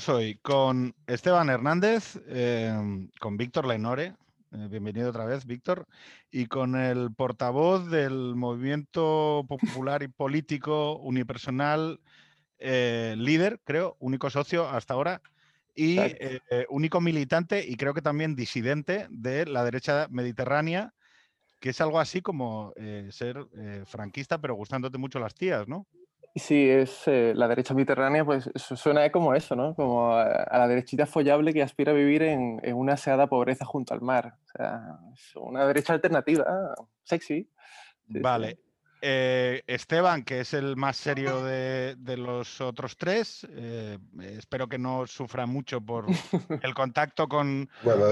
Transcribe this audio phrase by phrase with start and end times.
[0.00, 2.72] estamos hoy con Esteban Hernández, eh,
[3.20, 4.14] con Víctor Lenore.
[4.52, 5.86] eh, bienvenido otra vez, Víctor.
[6.30, 12.00] Y con el portavoz del movimiento popular y político unipersonal,
[12.58, 15.20] eh, líder, creo, único socio hasta ahora,
[15.74, 20.94] y eh, único militante y creo que también disidente de la derecha mediterránea,
[21.58, 22.72] que es algo así como
[23.10, 23.46] ser
[23.84, 25.86] franquista, pero gustándote mucho las tías, ¿no?
[26.36, 29.74] Sí, es eh, la derecha mediterránea, pues su- suena como eso, ¿no?
[29.74, 33.64] Como a, a la derechita follable que aspira a vivir en, en una aseada pobreza
[33.64, 34.34] junto al mar.
[34.46, 34.80] O sea,
[35.12, 37.42] es una derecha alternativa, sexy.
[38.06, 38.20] Sí, sí.
[38.20, 38.58] Vale.
[39.02, 44.78] Eh, Esteban, que es el más serio de, de los otros tres, eh, espero que
[44.78, 46.04] no sufra mucho por
[46.62, 48.04] el contacto con, Bueno,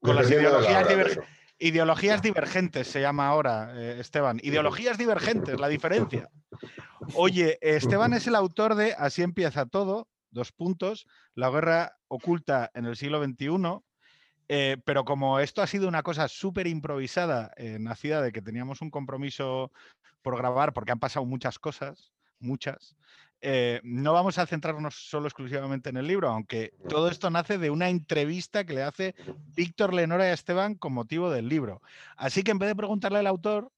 [0.00, 1.24] Con las ideologías hora, diver- Pedro.
[1.62, 4.40] Ideologías divergentes, se llama ahora, eh, Esteban.
[4.42, 6.28] Ideologías divergentes, la diferencia.
[7.14, 12.86] Oye, Esteban es el autor de Así empieza todo, dos puntos, la guerra oculta en
[12.86, 13.80] el siglo XXI.
[14.48, 18.82] eh, pero como esto ha sido una cosa súper improvisada, eh, nacida de que teníamos
[18.82, 19.72] un compromiso
[20.20, 22.96] por grabar, porque han pasado muchas cosas, muchas,
[23.44, 27.70] eh, no vamos a centrarnos solo exclusivamente en el libro, aunque todo esto nace de
[27.70, 29.16] una entrevista que le hace
[29.48, 31.82] Víctor Lenora a Esteban con motivo del libro.
[32.16, 33.72] Así que en vez de preguntarle al autor,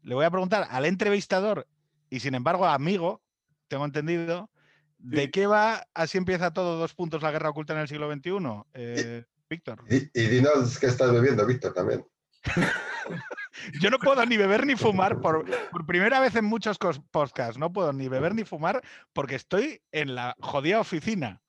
[0.00, 1.68] le voy a preguntar al entrevistador
[2.08, 3.22] y sin embargo amigo,
[3.68, 4.50] tengo entendido,
[4.98, 5.30] ¿de Sí.
[5.30, 8.32] qué va Así empieza todo dos puntos la guerra oculta en el siglo XXI?
[8.72, 9.84] Eh, Víctor.
[9.90, 12.04] Y, y dinos qué estás bebiendo, Víctor, también.
[13.80, 16.78] Yo no puedo ni beber ni fumar por, por primera vez en muchos
[17.10, 17.58] podcasts.
[17.58, 21.40] No puedo ni beber ni fumar porque estoy en la jodida oficina.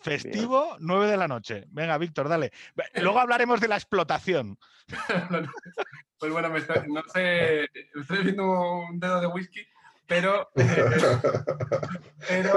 [0.00, 1.64] Festivo, 9 de la noche.
[1.68, 2.52] Venga, Víctor, dale.
[2.94, 4.58] Luego hablaremos de la explotación.
[6.18, 7.64] Pues bueno, me no sé,
[7.94, 9.60] estoy viendo un dedo de whisky,
[10.06, 10.50] pero,
[12.28, 12.52] pero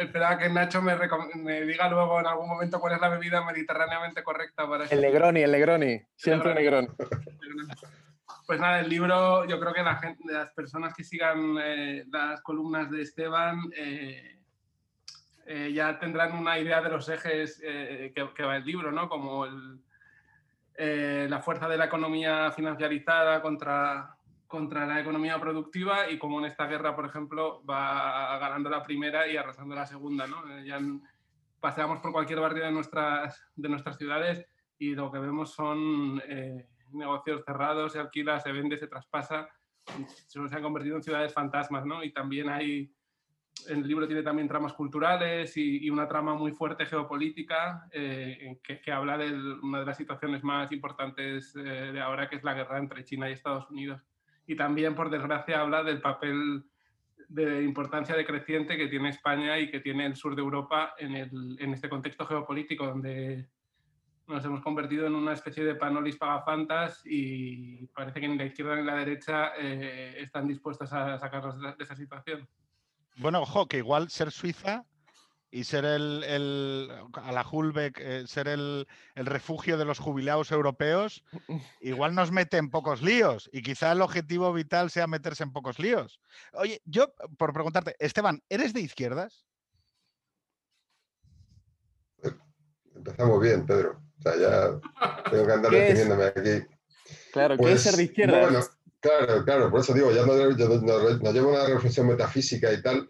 [0.00, 0.96] esperaba que Nacho me,
[1.62, 5.42] diga luego en algún momento cuál es la bebida mediterráneamente correcta para este El Negroni,
[5.42, 6.02] el Negroni.
[6.16, 6.88] Siempre Negroni.
[8.46, 12.40] Pues nada, el libro, yo creo que la gente, las personas que sigan eh, las
[12.42, 14.38] columnas de Esteban eh,
[15.46, 19.08] eh, ya tendrán una idea de los ejes eh, que, que va el libro, ¿no?
[19.08, 19.80] Como el,
[20.74, 24.16] eh, la fuerza de la economía financiarizada contra,
[24.52, 29.26] contra la economía productiva y como en esta guerra, por ejemplo, va ganando la primera
[29.26, 30.46] y arrasando la segunda, ¿no?
[30.46, 30.78] Eh, ya
[31.58, 34.46] paseamos por cualquier barrio de nuestras, de nuestras ciudades
[34.78, 39.48] y lo que vemos son eh, negocios cerrados, se alquila, se vende, se traspasa,
[40.26, 42.04] se han convertido en ciudades fantasmas, ¿no?
[42.04, 42.92] Y también hay,
[43.68, 48.82] el libro tiene también tramas culturales y, y una trama muy fuerte geopolítica eh, que,
[48.82, 51.60] que habla de una de las situaciones más importantes eh,
[51.90, 54.02] de ahora, que es la guerra entre China y Estados Unidos.
[54.46, 56.64] Y también, por desgracia, habla del papel
[57.28, 61.56] de importancia decreciente que tiene España y que tiene el sur de Europa en, el,
[61.58, 63.48] en este contexto geopolítico, donde
[64.26, 68.76] nos hemos convertido en una especie de panolis pagafantas y parece que ni la izquierda
[68.76, 72.48] ni la derecha eh, están dispuestas a sacarnos de, de esa situación.
[73.16, 74.84] Bueno, ojo, que igual ser Suiza
[75.52, 80.50] y ser el, el a la Hulbeck, eh, ser el, el refugio de los jubilados
[80.50, 81.22] europeos,
[81.80, 85.78] igual nos mete en pocos líos y quizá el objetivo vital sea meterse en pocos
[85.78, 86.20] líos.
[86.54, 89.44] Oye, yo por preguntarte, Esteban, ¿eres de izquierdas?
[92.94, 94.00] Empezamos bien, Pedro.
[94.18, 96.66] O sea, ya tengo que andar ¿Qué definiéndome aquí.
[97.32, 98.40] Claro, ¿qué Pues, es ser de izquierda?
[98.40, 98.60] Bueno,
[99.00, 102.80] claro, claro, por eso digo, ya no, no, no- no llevo una reflexión metafísica y
[102.82, 103.08] tal.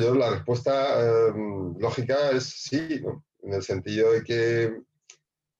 [0.00, 1.32] Yo la respuesta eh,
[1.78, 3.24] lógica es sí, ¿no?
[3.42, 4.82] en el sentido de que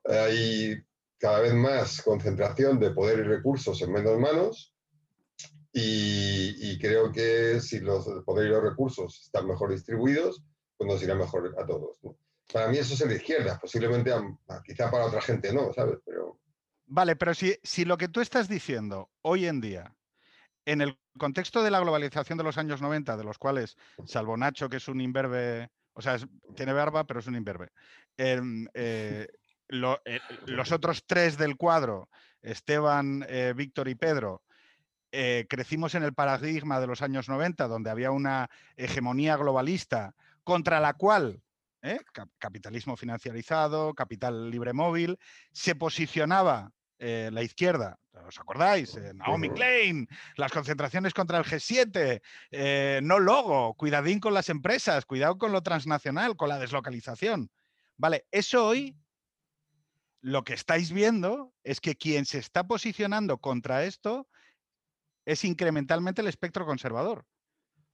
[0.05, 0.83] hay
[1.19, 4.75] cada vez más concentración de poder y recursos en menos manos
[5.73, 10.43] y, creo que si los el poder y los recursos están mejor distribuidos,
[10.77, 11.99] pues nos irá mejor a todos.
[12.53, 14.13] Para mí eso es el de izquierda, posiblemente
[14.65, 15.99] quizá para otra gente no, ¿sabes?
[16.05, 16.39] Pero
[16.91, 19.95] Vale, pero si, si lo que tú estás diciendo hoy en día,
[20.65, 23.77] en el contexto de la globalización de los años 90, de los cuales,
[24.07, 26.27] salvo Nacho, que es un imberbe, o sea, es-
[26.57, 27.71] tiene barba, pero es un imberbe,
[28.17, 29.27] em, eh,
[29.69, 32.09] lo- eh, los otros tres del cuadro,
[32.41, 34.43] Esteban, eh, Víctor y Pedro,
[35.11, 40.15] crecimos en el paradigma de los años 90, donde había una hegemonía globalista
[40.45, 41.43] contra la cual,
[42.13, 45.19] cap- capitalismo financiarizado, capital libre móvil,
[45.51, 47.99] se posicionaba eh, la izquierda.
[48.27, 48.95] ¿Os acordáis?
[48.97, 49.51] Eh, Naomi.
[49.51, 55.53] Klein, las concentraciones contra el G7, eh, no logo, cuidadín con las empresas, cuidado con
[55.53, 57.51] lo transnacional, con la deslocalización.
[57.97, 58.97] Vale, eso hoy
[60.21, 64.29] lo que estáis viendo es que quien se está posicionando contra esto
[65.25, 67.25] es incrementalmente el espectro conservador,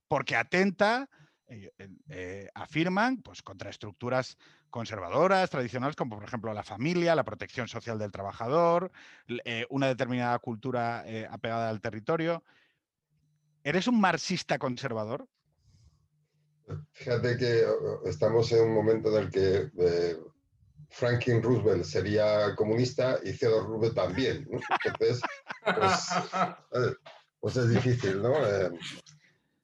[0.07, 1.09] porque atenta
[1.47, 1.71] eh,
[2.09, 4.37] eh, afirman pues, contra estructuras
[4.71, 8.91] conservadoras, tradicionales, como por ejemplo la familia, la protección social del trabajador,
[9.27, 12.43] eh, una determinada cultura apegada al territorio.
[13.63, 15.27] ¿Eres un marxista conservador?
[16.93, 17.63] Fíjate que
[18.05, 19.69] estamos en un momento en el que
[20.89, 24.47] Franklin Roosevelt sería comunista y Theodore Roosevelt también.
[24.83, 25.21] Entonces,
[25.63, 26.09] pues,
[27.39, 28.33] pues, es difícil, ¿no?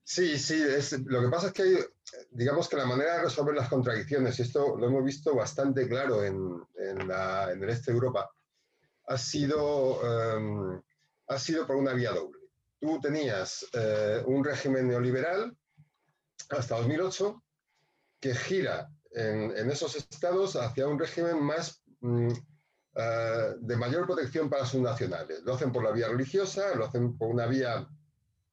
[0.04, 0.64] Sí, sí,
[1.06, 1.86] lo que pasa es que
[2.32, 6.24] digamos que la manera de resolver las contradicciones, y esto lo hemos visto bastante claro
[6.24, 8.30] en, el este de Europa,
[9.08, 10.02] ha sido,
[10.36, 10.82] em,
[11.28, 12.40] ha sido por una vía doble.
[12.80, 15.56] Tú tenías eh, un régimen neoliberal
[16.50, 17.44] hasta 2008
[18.20, 22.32] que gira en, esos estados hacia un régimen más mm,
[22.96, 25.42] eh, de mayor protección para sus nacionales.
[25.44, 27.88] Lo hacen por la vía religiosa, lo hacen por una vía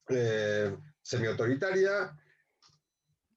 [0.08, 0.76] eh,
[1.08, 2.14] semiautoritaria.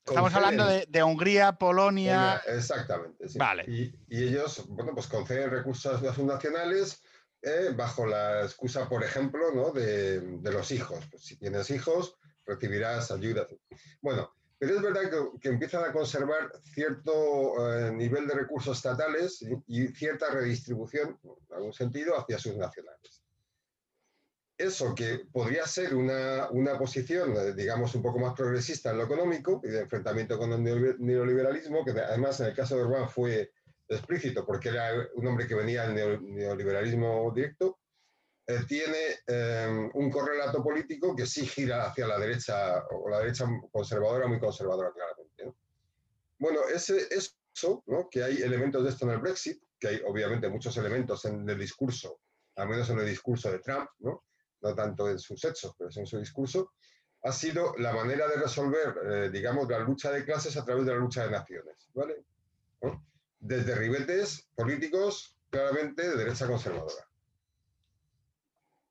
[0.06, 2.41] Estamos hablando de, Hungría, Polonia.
[2.47, 3.27] Exactamente.
[3.35, 3.63] Vale.
[3.68, 7.01] Y, ellos, bueno, pues conceden recursos a sus nacionales
[7.41, 9.71] eh, bajo la excusa, por ejemplo, ¿no?
[9.71, 11.06] de, los hijos.
[11.09, 13.47] Pues si tienes hijos, recibirás ayuda.
[14.01, 19.83] Bueno, pero es verdad que, empiezan a conservar cierto eh, nivel de recursos estatales y,
[19.83, 23.20] y, cierta redistribución, en algún sentido, hacia sus nacionales
[24.61, 29.03] eso que podría ser una, una, posición, eh, digamos, un poco más progresista en lo
[29.03, 33.51] económico y de enfrentamiento con el neoliberalismo, que además en el caso de Orbán fue
[33.87, 37.79] explícito porque era un hombre que venía del neoliberalismo directo,
[38.47, 43.45] eh, tiene em, un correlato político que sí gira hacia la derecha, o la derecha
[43.71, 45.53] conservadora, muy conservadora claramente.
[46.39, 48.09] Bueno, ese, eso, ¿no?
[48.09, 51.59] que hay elementos de esto en el Brexit, que hay obviamente muchos elementos en el
[51.59, 52.19] discurso,
[52.55, 54.23] al menos en el discurso de Trump, ¿no?
[54.61, 56.73] No tanto en sus hechos, pero en su discurso,
[57.23, 60.93] ha sido la manera de resolver, eh, digamos, la lucha de clases a través de
[60.93, 62.23] la lucha de naciones, ¿vale?
[63.39, 67.07] Desde ribetes políticos claramente de derecha conservadora.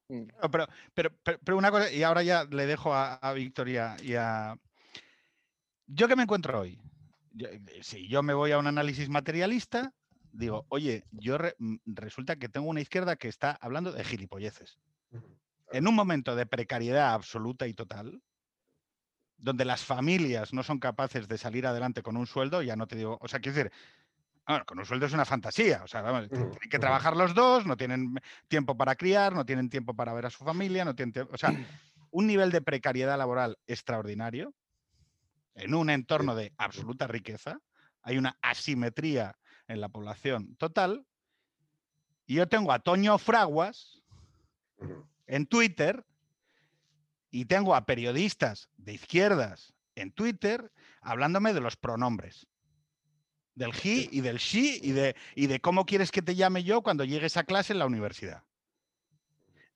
[0.09, 0.27] Mm.
[0.51, 4.57] pero, pero, pero, una cosa, y ahora ya le dejo a, Victoria y a...
[5.87, 6.81] Yo que me encuentro hoy,
[7.81, 9.93] si yo me voy a un análisis materialista,
[10.33, 14.79] digo, oye, yo mm, resulta que tengo una izquierda que está hablando de gilipolleces
[15.73, 18.23] en un momento de precariedad absoluta y total,
[19.39, 22.97] donde las familias no son capaces de salir adelante con un sueldo, ya no te
[22.97, 23.73] digo, o sea, quiero decir,
[24.47, 27.77] bueno, con un sueldo es una fantasía, o sea, tienen que trabajar los dos, no
[27.77, 28.15] tienen
[28.49, 31.53] tiempo para criar, no tienen tiempo para ver a su familia, no tienen o sea,
[32.11, 34.53] un nivel de precariedad laboral extraordinario
[35.55, 37.59] en un entorno de absoluta riqueza,
[38.03, 39.37] hay una asimetría
[39.69, 41.07] en la población total,
[42.27, 44.03] y yo tengo a Toño Fraguas,
[45.31, 46.05] en Twitter
[47.31, 52.49] y tengo a periodistas de izquierdas en Twitter hablándome de los pronombres.
[53.55, 56.83] Del he y del she y de, y de cómo quieres que te llame yo
[56.83, 58.43] cuando llegues a clase en la universidad.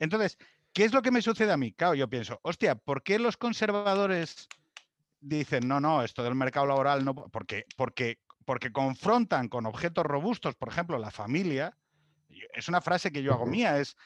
[0.00, 0.38] Entonces,
[0.72, 1.72] ¿qué es lo que me sucede a mí?
[1.72, 4.48] Claro, yo pienso, hostia, ¿por qué los conservadores
[5.20, 7.14] dicen, no, no, esto del mercado laboral no?
[7.14, 11.76] Porque, porque, porque confrontan con objetos robustos, por ejemplo, la familia.
[12.54, 13.96] Es una frase que yo hago mía, es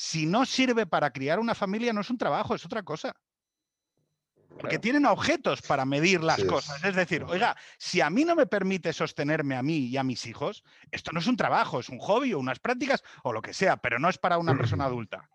[0.00, 3.14] si no sirve para criar una familia, no es un trabajo, es otra cosa.
[4.58, 6.82] Porque tienen objetos para medir las cosas.
[6.82, 10.24] Es decir, oiga, si a mí no me permite sostenerme a mí y a mis
[10.24, 13.52] hijos, esto no es un trabajo, es un hobby o unas prácticas o lo que
[13.52, 15.28] sea, pero no es para una persona adulta.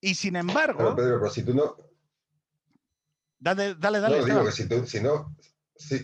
[0.00, 0.94] Y sin embargo.
[0.94, 1.76] Pedro, pero si tú no.
[3.40, 4.20] Dale, dale, dale.
[4.20, 5.34] No, digo que si, tú, si no,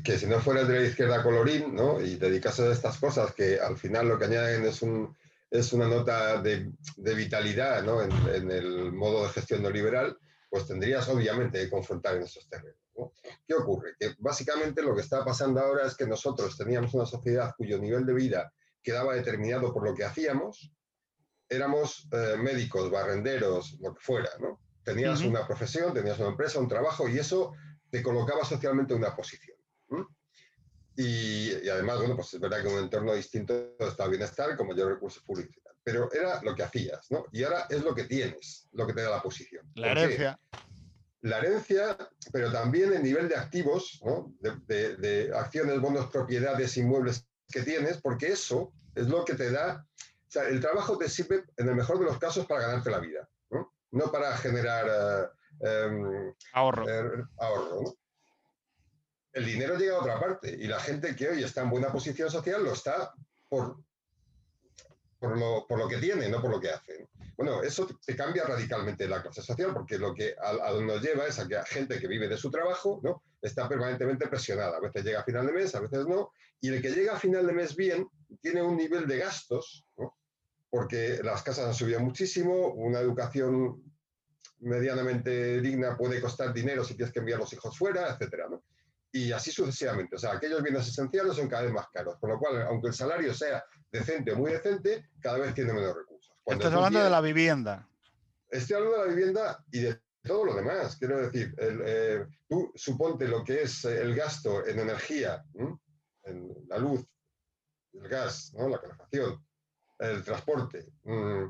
[0.03, 2.01] que si no fueras de la izquierda colorín, ¿no?
[2.01, 5.17] Y dedicas a estas cosas que al final lo que añaden es un,
[5.55, 7.79] es una nota de, vitalidad
[8.35, 10.19] en, el modo de gestión neoliberal,
[10.51, 12.77] pues tendrías obviamente que confrontar en esos terrenos.
[13.47, 13.93] ¿Qué ocurre?
[13.97, 18.05] Que básicamente lo que está pasando ahora es que nosotros teníamos una sociedad cuyo nivel
[18.05, 20.73] de vida quedaba determinado por lo que hacíamos,
[21.49, 24.61] éramos eh, médicos, barrenderos, lo que fuera, ¿no?
[24.83, 27.53] Tenías una profesión, tenías una empresa, un trabajo y eso
[27.91, 29.54] te colocaba socialmente en una posición.
[30.97, 34.93] Y, además, bueno, pues es verdad que un entorno distinto está el bienestar con mayor
[34.93, 35.57] recursos públicos.
[35.83, 37.27] Pero era lo que hacías, ¿no?
[37.33, 39.71] Y ahora es lo que tienes, lo que te da la posición.
[39.75, 40.39] La herencia.
[41.21, 41.97] La herencia,
[42.33, 44.35] pero también el nivel de activos, ¿no?
[44.41, 49.87] de, de, acciones, bonos, propiedades, inmuebles que tienes, porque eso es lo que te da.
[49.99, 52.99] O sea, el trabajo te sirve, en el mejor de los casos, para ganarte la
[52.99, 56.89] vida, no, no para generar em, ahorro.
[56.89, 57.95] Eh, ahorro ¿no?
[59.35, 62.31] El dinero llega a otra parte y la gente que hoy está en buena posición
[62.31, 63.13] social lo está
[63.49, 63.77] por,
[65.19, 67.09] por lo, que tiene, no por lo que hace.
[67.37, 71.27] Bueno, eso te cambia radicalmente la clase social, porque lo que a, donde nos lleva
[71.27, 73.25] es a que gente que vive de su trabajo ¿no?
[73.43, 74.77] está permanentemente presionada.
[74.77, 77.21] A veces llega a final de mes, a veces no, y el que llega a
[77.21, 78.09] final de mes bien
[78.41, 79.85] tiene un nivel de gastos,
[80.71, 83.83] porque las casas han subido muchísimo, una educación
[84.61, 88.49] medianamente digna puede costar dinero si tienes que enviar los hijos fuera, etcétera.
[89.15, 90.17] Y así sucesivamente.
[90.17, 92.95] O sea, aquellos bienes esenciales son cada vez más caros, con lo cual, aunque el
[92.95, 96.35] salario sea decente o muy decente, cada vez tiene menos recursos.
[96.47, 97.89] Estás hablando de la vivienda.
[98.51, 100.97] Estoy hablando de la vivienda y de todo lo demás.
[100.97, 105.45] Quiero decir, eh, tú suponte lo que es el gasto en energía,
[106.25, 107.07] en la luz,
[107.93, 108.69] el gas, ¿no?
[108.69, 109.45] la calefacción,
[109.99, 110.93] el transporte.
[111.05, 111.45] Mm,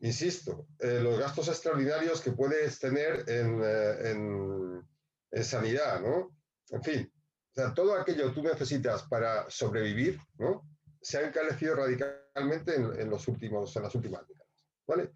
[0.00, 4.10] insisto, eh, los gastos extraordinarios que puedes tener en, eh,
[5.32, 6.36] en, sanidad, ¿no?
[6.70, 7.09] En fin,
[7.50, 10.62] o sea, todo aquello que tú necesitas para sobrevivir, ¿no?
[11.00, 15.12] Se ha encarecido radicalmente en, los últimos, en las últimas décadas, ¿vale?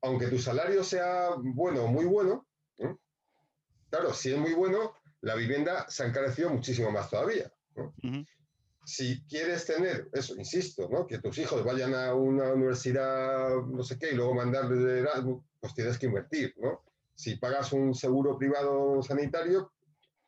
[0.00, 2.46] Aunque tu salario sea bueno o muy bueno,
[3.90, 7.52] claro, si es muy bueno, la vivienda se ha encarecido muchísimo más todavía.
[7.74, 7.94] ¿no?
[8.84, 11.06] si quieres tener, eso, insisto, ¿no?
[11.06, 15.44] que tus hijos vayan a una universidad, no sé qué, y luego mandarles de Erasmus,
[15.60, 16.82] pues tienes que invertir, ¿no?
[17.14, 19.72] Si pagas un seguro privado sanitario,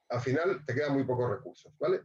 [0.08, 2.02] al final te quedan muy pocos recursos, ¿vale?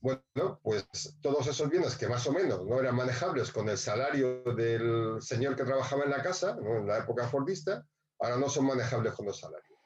[0.00, 0.86] Bueno, pues
[1.20, 5.56] todos esos bienes que más o menos no eran manejables con el salario del señor
[5.56, 7.86] que trabajaba en la casa, en la época fordista,
[8.18, 9.78] ahora no son manejables con los salarios.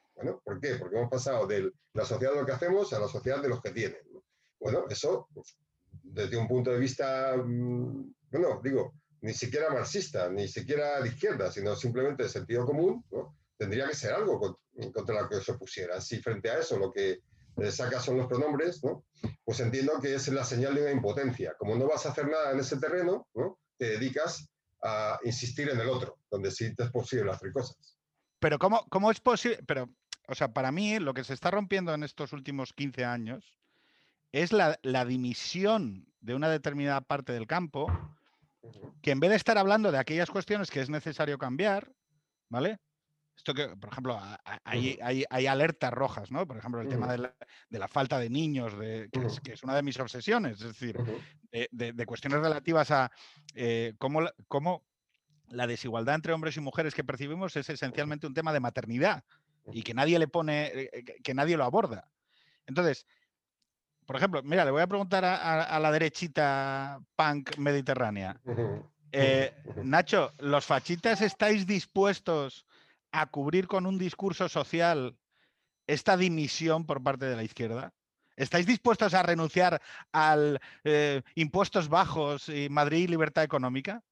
[0.45, 0.77] ¿por qué?
[0.77, 3.61] Porque hemos pasado de la sociedad de lo que hacemos a la sociedad de los
[3.61, 4.01] que tienen.
[4.61, 5.57] Bueno, eso pues,
[6.03, 11.51] desde un punto de vista, mm, bueno, digo, ni siquiera marxista, ni siquiera de izquierda,
[11.51, 13.05] sino simplemente de sentido común,
[13.57, 14.59] tendría que ser algo
[14.93, 16.01] contra lo que se opusiera.
[16.01, 17.21] Si frente a eso lo que
[17.71, 19.05] saca son los pronombres, ¿no?
[19.45, 21.55] pues entiendo que es la señal de una impotencia.
[21.59, 23.59] Como no vas a hacer nada en ese terreno, ¿no?
[23.79, 24.49] te dedicas
[24.83, 27.97] a insistir en el otro, donde sí te es posible hacer cosas.
[28.39, 29.61] Pero ¿cómo, cómo es posible?
[29.67, 29.89] Pero,
[30.29, 33.59] o sea, para mí lo que se está rompiendo en estos últimos 15 años
[34.35, 37.87] es la, dimisión de una determinada parte del campo,
[39.01, 41.93] que en vez de estar hablando de aquellas cuestiones que es necesario cambiar,
[42.49, 42.79] ¿vale?
[43.37, 44.21] Esto que, por ejemplo,
[44.65, 44.99] hay,
[45.29, 46.47] hay, alertas rojas, ¿no?
[46.47, 49.99] Por ejemplo, el tema de la, falta de niños, de, que, es, una de mis
[49.99, 50.97] obsesiones, es decir,
[51.51, 53.11] de, cuestiones relativas a
[53.55, 54.85] eh, cómo, cómo,
[55.49, 59.25] la desigualdad entre hombres y mujeres que percibimos es esencialmente un tema de maternidad
[59.73, 62.09] y que nadie le pone, eh, que nadie lo aborda.
[62.67, 63.07] Entonces,
[64.07, 68.41] por ejemplo, mira, le voy a preguntar a, la derechita punk mediterránea.
[69.13, 72.67] Eh, Nacho, ¿los fachitas estáis dispuestos
[73.15, 75.17] a cubrir con un discurso social
[75.87, 77.95] esta dimisión por parte de la izquierda?
[78.37, 79.81] ¿Estáis dispuestos a renunciar
[80.11, 84.03] al eh, impuestos bajos y Madrid libertad económica?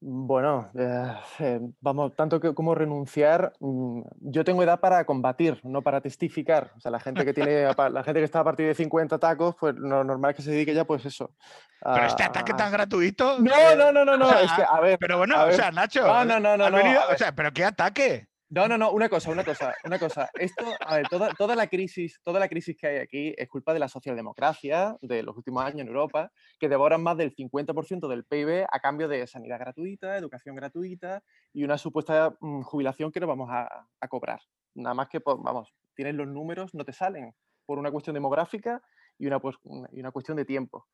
[0.00, 5.82] Bueno, eh, eh, vamos, tanto que, como renunciar, mm, yo tengo edad para combatir, no
[5.82, 6.72] para testificar.
[6.76, 9.56] O sea, la gente que tiene, la gente que está a partir de 50 tacos,
[9.58, 11.34] pues lo normal es que se dedique ya, pues eso.
[11.82, 13.40] Pero este ataque tan gratuito.
[13.40, 14.30] No, no, no, no, no.
[14.38, 14.98] es que, a ver.
[15.00, 16.06] Pero bueno, o sea, Nacho.
[16.06, 16.78] No, no, no, no.
[17.12, 18.28] o sea, pero qué ataque.
[18.50, 20.30] No, no, no, una cosa, una cosa, una cosa.
[20.32, 23.74] Esto, a ver, toda, toda, la crisis, toda la crisis que hay aquí es culpa
[23.74, 28.24] de la socialdemocracia de los últimos años en Europa, que devoran más del 50% del
[28.24, 33.26] PIB a cambio de sanidad gratuita, educación gratuita y una supuesta mm, jubilación que no
[33.26, 33.68] vamos a,
[34.08, 34.40] cobrar.
[34.74, 37.34] Nada más que, vamos, tienes los números, no te salen
[37.66, 38.80] por una cuestión demográfica
[39.18, 39.56] y una, pues,
[39.92, 40.86] y una cuestión de tiempo.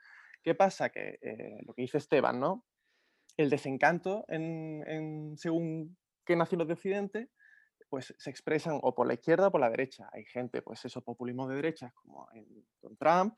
[0.42, 0.88] ¿Qué pasa?
[0.88, 2.64] Que eh, lo que dice Esteban, ¿no?
[3.36, 7.28] El desencanto en, en según qué nación de Occidente
[7.94, 10.10] pues se expresan o por la izquierda o por la derecha.
[10.12, 12.44] Hay gente, pues eso, populismo de derechas como en,
[12.80, 13.36] con Trump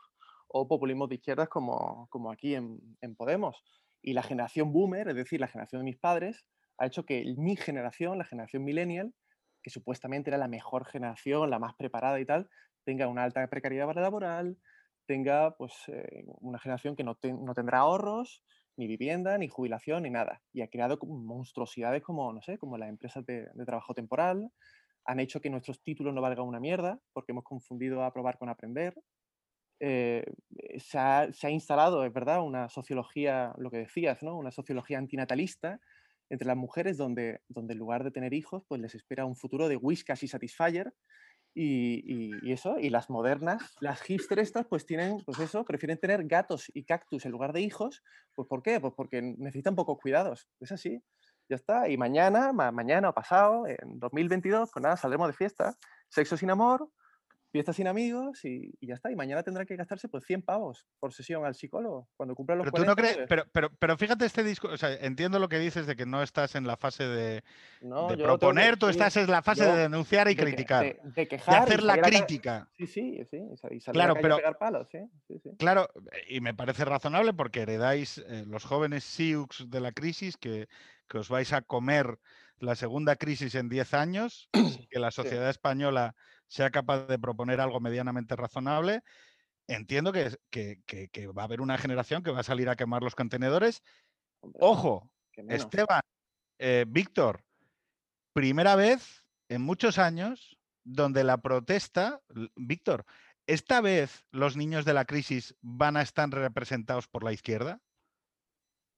[0.48, 2.80] o populismo de izquierdas como, como aquí en,
[3.18, 3.62] Podemos.
[4.00, 6.46] Y la generación boomer, es decir, la generación de mis padres,
[6.78, 9.12] ha hecho que mi generación, la generación millennial,
[9.62, 12.48] que supuestamente era la mejor generación, la más preparada y tal,
[12.86, 14.56] tenga una alta precariedad laboral,
[15.04, 17.14] tenga pues eh, una generación que no
[17.54, 18.42] tendrá ahorros,
[18.76, 20.42] ni vivienda, ni jubilación, ni nada.
[20.52, 24.50] Y ha creado monstruosidades como, no sé, como las empresas de, trabajo temporal,
[25.04, 28.94] han hecho que nuestros títulos no valgan una mierda, porque hemos confundido aprobar con aprender.
[29.80, 30.24] Eh,
[30.58, 34.36] eh, se, ha, instalado, es verdad, una sociología, lo que decías, ¿no?
[34.36, 35.80] Una sociología antinatalista
[36.28, 39.68] entre las mujeres donde, donde en lugar de tener hijos, pues les espera un futuro
[39.68, 40.92] de Whiskas y Satisfyer
[41.58, 46.70] y, eso, y las modernas, las hipster estas, pues tienen, pues eso, prefieren tener gatos
[46.74, 48.02] y cactus en lugar de hijos.
[48.34, 48.78] Pues ¿por qué?
[48.78, 50.48] Pues porque necesitan pocos cuidados.
[50.60, 51.02] Es así.
[51.48, 51.88] Ya está.
[51.88, 55.78] Y mañana, mañana o pasado, en 2022, pues nada, saldremos de fiesta.
[56.10, 56.90] Sexo sin amor,
[57.56, 59.10] fiesta sin amigos y, y ya está.
[59.10, 62.64] Y mañana tendrá que gastarse pues 100 pavos por sesión al psicólogo cuando cumpla los
[62.64, 65.48] Pero, tú no 40, crees, pero, pero, pero fíjate este disco, o sea, entiendo lo
[65.48, 67.42] que dices de que no estás en la fase de,
[67.80, 70.84] no, de que- proponer, tú estás en la fase yo de denunciar y de criticar,
[70.84, 72.68] De, de de quejar y hacer la crítica.
[72.76, 73.38] Sí, sí, sí.
[73.52, 75.50] Y sa- y salir Claro, a pero- pegar palos, sí, sí, sí.
[75.58, 75.88] Claro,
[76.28, 80.68] y me parece razonable porque heredáis eh, los jóvenes Sioux de la crisis que,
[81.08, 82.18] que os vais a comer
[82.58, 84.48] la segunda crisis en 10 años,
[84.90, 86.14] que la sociedad española
[86.48, 89.02] sea capaz de proponer algo medianamente razonable.
[89.68, 92.76] Entiendo que, que- que- que va a haber una generación que va a salir a
[92.76, 93.82] quemar los contenedores.
[94.40, 95.10] Hombre, Ojo.
[95.48, 96.00] Esteban,
[96.58, 97.44] eh, Víctor,
[98.32, 102.20] primera vez en muchos años donde la protesta,
[102.54, 103.04] Víctor,
[103.46, 107.80] ¿esta vez los niños de la crisis van a estar representados por la izquierda?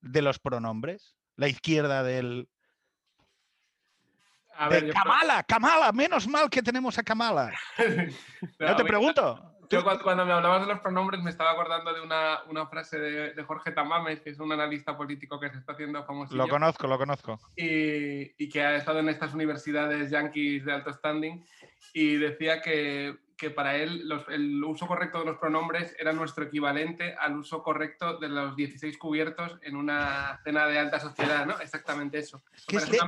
[0.01, 1.17] ¿De los pronombres?
[1.37, 2.49] ¿La izquierda del...
[4.59, 7.53] A ver, Kamala, Kamala, menos mal que tenemos a Kamala.
[8.59, 9.55] No, Yo te pregunto.
[9.71, 12.99] Yo cuando, cuando me hablabas de los pronombres me estaba acordando de una, una frase
[12.99, 16.35] de, de Jorge Tamames, que es un analista político que se está haciendo famoso.
[16.35, 17.39] Lo conozco, lo conozco.
[17.55, 21.45] y, y que ha estado en estas universidades yanquis de alto standing
[21.93, 26.45] y decía que, que para él los- el uso correcto de los pronombres era nuestro
[26.45, 31.59] equivalente al uso correcto de los 16 cubiertos en una cena de alta sociedad, ¿no?
[31.61, 32.43] Exactamente eso.
[32.69, 32.99] es que-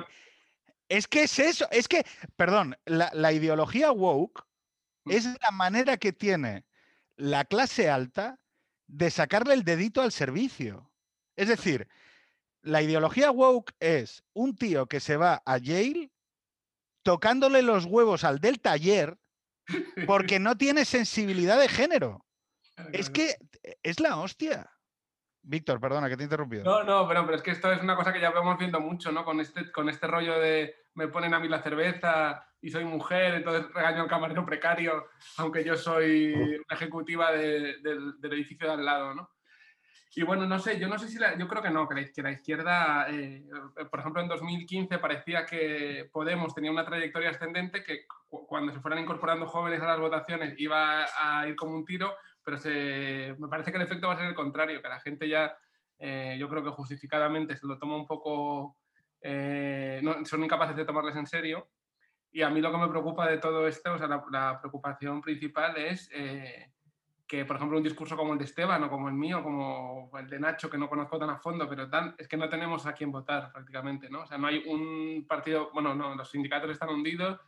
[0.91, 2.05] Es que es eso, es que,
[2.37, 4.45] perdón, la, la ideología woke
[5.05, 5.11] Mm.
[5.13, 6.65] es la manera que tiene
[7.17, 8.39] la clase alta
[8.87, 10.93] de sacarle el dedito al servicio.
[11.37, 11.89] Es decir,
[12.63, 16.11] la ideología woke es un tío que se va a Yale
[17.03, 19.19] tocándole los huevos al del taller
[20.07, 22.27] porque no tiene sensibilidad de género.
[22.93, 23.37] Es que
[23.83, 24.71] es la hostia.
[25.43, 26.65] Víctor, perdona que te he interrumpido.
[26.65, 29.11] No, no, pero, pero es que esto es una cosa que ya vamos viendo mucho,
[29.11, 29.25] ¿no?
[29.25, 33.35] Con este, con este rollo de me ponen a mí la cerveza y soy mujer,
[33.35, 35.07] entonces regaño al camarero precario,
[35.39, 39.31] aunque yo soy una ejecutiva de- del, del edificio de al lado, ¿no?
[40.17, 42.05] Y bueno, no sé, yo no sé si la, yo creo que no, que la,
[42.13, 43.45] que la izquierda, eh,
[43.89, 48.81] por ejemplo, en 2015 parecía que Podemos tenía una trayectoria ascendente que cu- cuando se
[48.81, 52.13] fueran incorporando jóvenes a las votaciones iba a ir como un tiro,
[52.51, 55.29] pero se, me parece que el efecto va a ser el contrario, que la gente
[55.29, 55.57] ya,
[56.01, 58.77] eh, yo creo que justificadamente se lo toma un poco,
[59.21, 61.69] eh, no, son incapaces de tomarles en serio.
[62.33, 65.21] Y a mí lo que me preocupa de todo esto, o sea, la, la preocupación
[65.21, 66.73] principal es eh,
[67.25, 70.29] que, por ejemplo, un discurso como el de Esteban o como el mío, como el
[70.29, 72.95] de Nacho, que no conozco tan a fondo, pero tan, es que no tenemos a
[72.95, 74.23] quién votar prácticamente, ¿no?
[74.23, 77.39] O sea, no hay un partido, bueno, no, los sindicatos están hundidos,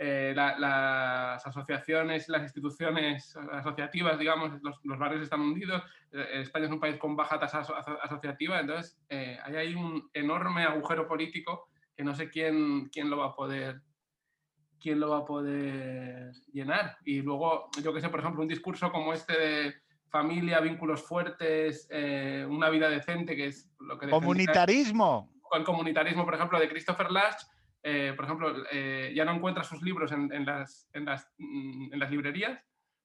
[0.00, 5.82] eh, la- las asociaciones, las instituciones asociativas, digamos, los, los barrios están hundidos,
[6.12, 9.74] eh, España es un país con baja tasa aso- aso- asociativa, entonces eh, ahí hay
[9.74, 13.80] un enorme agujero político que no sé quién, quién lo va a poder
[14.80, 16.96] quién lo va a poder llenar.
[17.04, 19.74] Y luego, yo que sé, por ejemplo, un discurso como este de
[20.08, 25.28] familia, vínculos fuertes, eh, una vida decente, que es lo que Comunitarismo.
[25.52, 27.42] el comunitarismo, por ejemplo, de Christopher Lasch,
[27.82, 32.60] eh, por ejemplo, eh, ya no encuentra sus libros mm, en las librerías,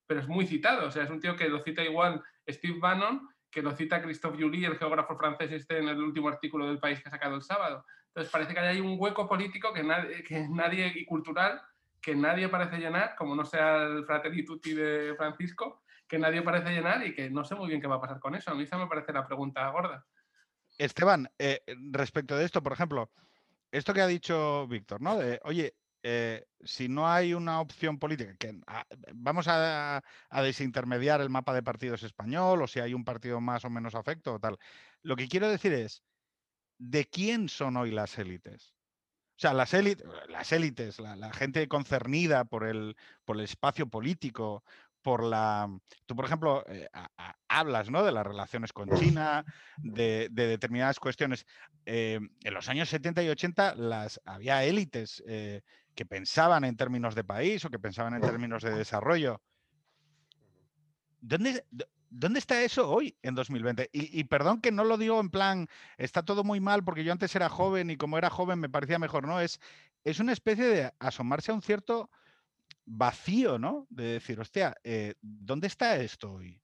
[0.08, 0.88] pero es muy citado.
[0.88, 4.42] O sea, es un tío que lo cita igual Steve Bannon, que lo cita Christophe
[4.42, 7.44] Joly, el geógrafo francés este en el último artículo del país que ha sacado el
[7.44, 7.86] sábado.
[8.08, 11.62] Entonces parece que hay un hueco político que nadie, que nadie y cultural
[12.04, 17.08] que nadie parece llenar, como no sea el Fratelli de Francisco, que nadie parece llenar
[17.08, 18.52] y que no sé muy bien qué va a pasar con eso.
[18.52, 20.06] A mí esa me parece la pregunta gorda.
[20.78, 23.10] Esteban, eh, respecto de esto, por ejemplo,
[23.74, 25.18] esto que ha dicho Víctor, ¿no?
[25.44, 28.36] Oye, eh, si no hay una opción política,
[28.68, 33.42] ah, vamos a, a desintermediar el mapa de partidos español, o si hay un partido
[33.42, 34.58] más o menos afecto o tal.
[35.02, 36.04] Lo que quiero decir es,
[36.78, 38.76] ¿de quién son hoy las élites?
[39.36, 43.90] O sea, las élites, las élites la, la gente concernida por el, por el espacio
[43.90, 44.64] político,
[45.04, 45.70] por la...
[46.08, 48.04] Tú, por ejemplo, eh, a- a- hablas ¿no?
[48.04, 49.46] de las relaciones con China,
[49.78, 51.46] de, de determinadas cuestiones.
[51.86, 55.62] Eh, en los años 70 y 80 las, había élites eh,
[55.94, 59.42] que pensaban en términos de país o que pensaban en términos de desarrollo.
[61.22, 61.66] ¿Dónde,
[62.10, 63.90] ¿Dónde está eso hoy en 2020?
[63.92, 67.12] Y, y perdón que no lo digo en plan, está todo muy mal porque yo
[67.12, 69.40] antes era joven y como era joven me parecía mejor, ¿no?
[69.40, 69.60] Es,
[70.04, 72.10] es una especie de asomarse a un cierto
[72.86, 73.88] vacío, ¿no?
[73.90, 76.60] De decir, hostia, eh, ¿dónde está esto hoy?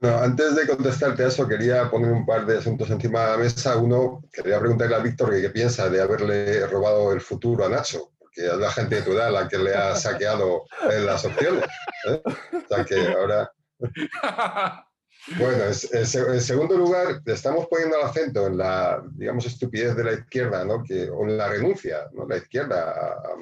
[0.00, 3.36] Bueno, antes de contestarte a eso, quería poner un par de asuntos encima de la
[3.36, 3.76] mesa.
[3.76, 8.10] Uno, quería preguntarle a Víctor que qué piensa de haberle robado el futuro a Nacho,
[8.18, 10.64] porque es la gente de tu edad la que le ha saqueado
[11.04, 11.66] las opciones.
[12.08, 12.20] ¿eh?
[12.24, 13.52] O sea que ahora.
[15.38, 20.64] Bueno, en segundo lugar, estamos poniendo el acento en la, digamos, estupidez de la izquierda,
[20.64, 20.82] ¿no?
[20.82, 22.26] Que, o en la renuncia, ¿no?
[22.26, 23.36] La izquierda a,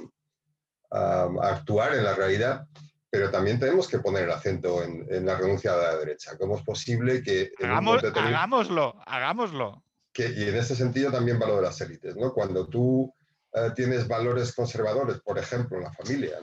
[0.90, 2.66] actuar en la realidad,
[3.10, 6.36] pero también tenemos que poner el acento en, la renuncia de la derecha.
[6.38, 7.52] ¿Cómo es posible que...
[7.60, 9.82] hagámoslo, hagámoslo.
[10.12, 12.32] Que, y en ese sentido también valor de las élites, ¿no?
[12.32, 13.12] Cuando tú
[13.52, 16.38] eh, tienes valores conservadores, por ejemplo, en la familia,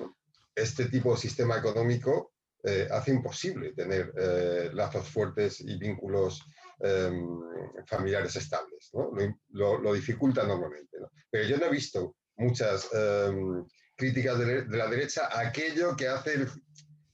[0.56, 2.34] este tipo de sistema económico
[2.64, 6.44] eh, hace imposible tener eh, lazos fuertes y vínculos
[6.80, 7.40] em,
[7.86, 8.90] familiares estables.
[8.94, 9.12] ¿no?
[9.52, 10.98] Lo, dificulta normalmente.
[11.30, 13.64] Pero yo no he visto muchas em,
[13.98, 16.48] críticas de, la derecha a aquello que hace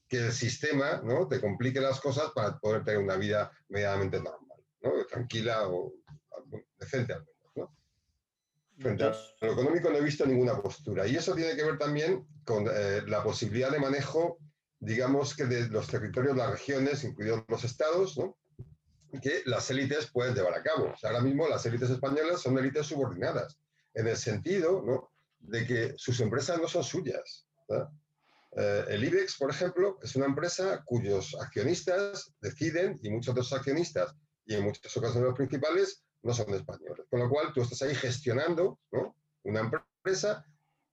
[0.07, 1.27] que el sistema ¿no?
[1.27, 5.05] te complique las cosas para poder tener una vida medianamente normal, ¿no?
[5.05, 5.93] tranquila o
[6.77, 7.51] decente al menos.
[7.55, 7.75] ¿no?
[8.79, 11.07] Frente a lo económico no he visto ninguna postura.
[11.07, 14.37] Y eso tiene que ver también con eh, la posibilidad de manejo,
[14.79, 18.37] digamos que de los territorios, las regiones, incluidos los estados, ¿no?
[19.21, 20.93] que las élites pueden llevar a cabo.
[21.03, 23.57] ahora mismo las élites españolas son élites subordinadas,
[23.93, 25.12] en el sentido ¿no?
[25.43, 27.47] De que sus empresas no son suyas.
[28.55, 33.53] Eh, el IBEX, por ejemplo, es una empresa cuyos accionistas deciden, y muchos de esos
[33.53, 37.05] accionistas, y en muchas ocasiones los principales, no son españoles.
[37.09, 38.79] Con lo cual, tú estás ahí gestionando
[39.43, 40.45] una empresa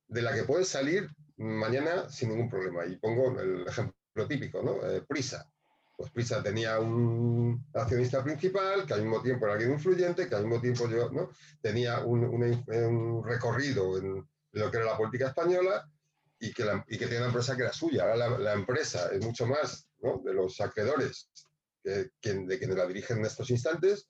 [0.09, 2.85] de la que puedes salir mañana sin ningún problema.
[2.87, 4.85] Y pongo el ejemplo típico, ¿no?
[4.87, 5.49] Eh, Prisa.
[5.97, 10.47] Pues Prisa tenía un accionista principal, que al mismo tiempo era alguien influyente, que al
[10.47, 11.31] mismo tiempo yo, ¿no?
[11.61, 15.89] tenía un, un recorrido en, lo que era la política española
[16.39, 18.05] y que, y que tenía una empresa que era suya.
[18.05, 19.87] Ahora la, empresa es mucho más
[20.25, 21.31] de los acreedores
[21.83, 24.09] que, de quienes la dirigen en estos instantes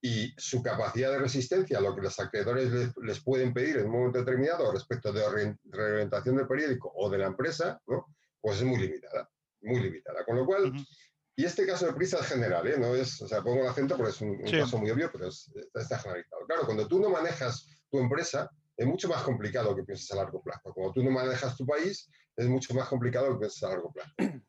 [0.00, 3.92] y su capacidad de resistencia a lo que los acreedores les, pueden pedir en un
[3.92, 8.06] momento determinado respecto de reorientación del periódico o de la empresa, ¿no?
[8.40, 9.28] pues es muy limitada,
[9.62, 10.24] muy limitada.
[10.24, 10.72] Con lo cual,
[11.34, 12.78] y este caso de prisa es general, ¿eh?
[12.78, 15.98] no es, o sea, pongo el acento porque es un, caso muy obvio, pero está
[15.98, 16.46] generalizado.
[16.46, 20.42] Claro, cuando tú no manejas tu empresa, es mucho más complicado que pienses a largo
[20.42, 20.72] plazo.
[20.72, 24.12] Como tú no manejas tu país, es mucho más complicado que pienses a largo plazo.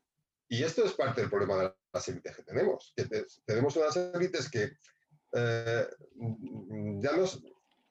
[0.49, 2.93] Y esto es parte del problema de las élites que tenemos.
[2.95, 4.71] Que tenemos unas élites que
[5.33, 5.87] eh,
[7.01, 7.43] ya nos...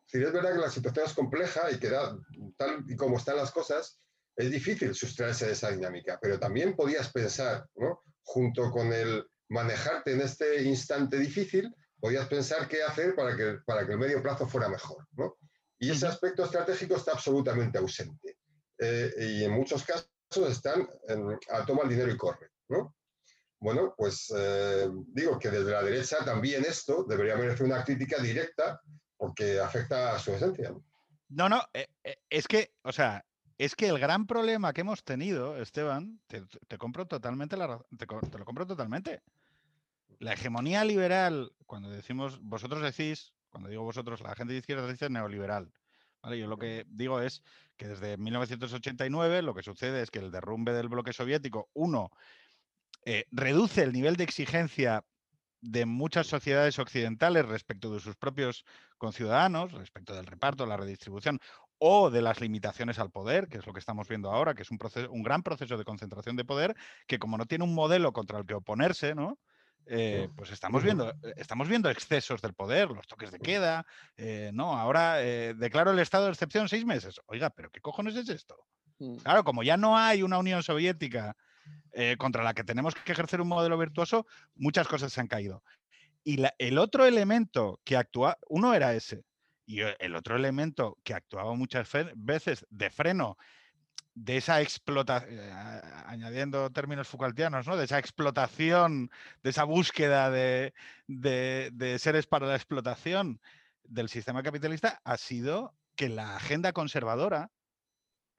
[0.07, 1.91] Si es verdad que la situación es compleja y que
[2.57, 4.01] tal y como están las cosas,
[4.37, 8.03] es difícil sustraerse de esa dinámica, pero también podías pensar, ¿no?
[8.23, 13.87] junto con el manejarte en este instante difícil, podías pensar qué hacer para que, para
[13.87, 15.07] que el medio plazo fuera mejor.
[15.13, 15.37] ¿no?
[15.79, 18.39] Y ese aspecto estratégico está absolutamente ausente.
[18.79, 20.09] Eh, y en muchos casos
[20.51, 20.89] están
[21.51, 22.51] a toma el dinero y corre.
[22.69, 22.95] ¿no?
[23.59, 28.81] Bueno, pues eh, digo que desde la derecha también esto debería merecer una crítica directa
[29.17, 30.75] porque afecta a su esencia.
[31.29, 31.89] No, no, eh,
[32.29, 33.25] es que, o sea,
[33.59, 38.39] es que el gran problema que hemos tenido, Esteban, te, compro totalmente la te, te
[38.39, 39.23] lo compro totalmente.
[40.19, 45.09] La hegemonía liberal, cuando decimos, vosotros decís, cuando digo vosotros, la gente de izquierda dice
[45.09, 45.73] neoliberal.
[46.35, 47.43] Yo lo que digo es
[47.77, 52.11] que desde 1989 lo que sucede es que el derrumbe del bloque soviético, uno,
[53.05, 55.05] eh, reduce el nivel de exigencia
[55.61, 58.65] de muchas sociedades occidentales respecto de sus propios
[58.99, 61.39] conciudadanos, respecto del reparto, la redistribución
[61.79, 64.71] o de las limitaciones al poder, que es lo que estamos viendo ahora, que es
[64.71, 66.75] un, proceso, un gran proceso de concentración de poder,
[67.07, 69.39] que como no tiene un modelo contra el que oponerse, ¿no?
[69.89, 74.51] Eh, pues estamos viendo, eh, estamos viendo excesos del poder, los toques de queda, eh,
[74.53, 77.21] no, ahora declaro el estado de excepción seis meses.
[77.27, 78.67] Oiga, pero ¿qué cojones es esto?
[78.99, 79.19] Mm.
[79.19, 81.37] Claro, como ya no hay una Unión Soviética
[82.19, 85.63] contra la que tenemos que ejercer un modelo virtuoso, muchas cosas se han caído.
[86.23, 89.25] Y el otro elemento que actúa, uno era ese,
[89.65, 93.39] y el otro elemento que actuaba muchas veces de freno
[94.17, 95.53] de esa explotación, eh,
[96.07, 97.77] añadiendo términos Foucaultianos, ¿no?
[97.77, 99.11] de esa explotación,
[99.43, 100.73] de esa búsqueda de,
[101.99, 103.41] seres para la explotación
[103.85, 107.51] del sistema capitalista, ha sido que la agenda conservadora,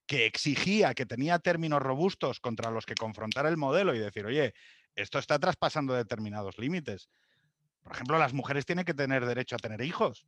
[0.08, 4.56] que exigía, que tenía términos robustos contra los que confrontar el modelo y decir, oye,
[4.96, 7.08] esto está traspasando determinados límites.
[7.84, 10.26] Por ejemplo, las mujeres tienen que tener derecho a tener hijos.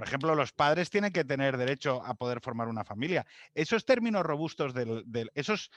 [0.00, 3.26] Por ejemplo, los padres tienen que tener derecho a poder formar una familia.
[3.52, 5.70] Esos términos robustos del, esos,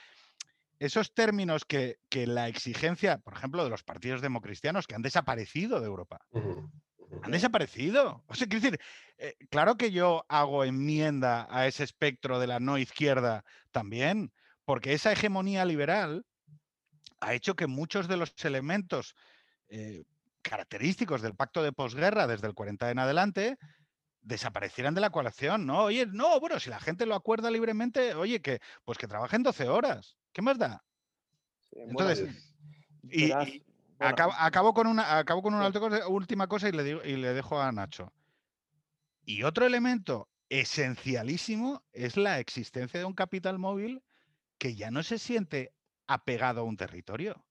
[0.80, 5.88] esos términos que, la exigencia, por ejemplo, de los partidos democristianos que han desaparecido de
[5.88, 6.26] Europa.
[7.22, 8.24] Han desaparecido.
[8.28, 8.80] O sea, quiero decir,
[9.18, 14.32] eh, claro que yo hago enmienda a ese espectro de la no izquierda también,
[14.64, 16.26] porque esa hegemonía liberal
[17.20, 19.18] ha hecho que muchos de los elementos
[19.68, 20.06] eh,
[20.42, 23.58] característicos del pacto de posguerra desde el 40 en adelante
[24.24, 25.84] desaparecieran de la coalición, ¿no?
[25.84, 29.70] Oye, no, bueno, si la gente lo acuerda libremente, oye, que pues que trabajen 12
[29.70, 30.18] horas.
[30.32, 30.84] ¿Qué más da?
[31.72, 32.54] Entonces,
[33.04, 33.32] y,
[34.00, 35.72] acabo, con una, acabo con una
[36.08, 38.14] última cosa y le, digo, y le dejo a Nacho.
[39.26, 44.04] Y otro elemento esencialísimo es la existencia de un capital móvil
[44.58, 45.74] que ya no se siente
[46.08, 47.46] apegado a un territorio.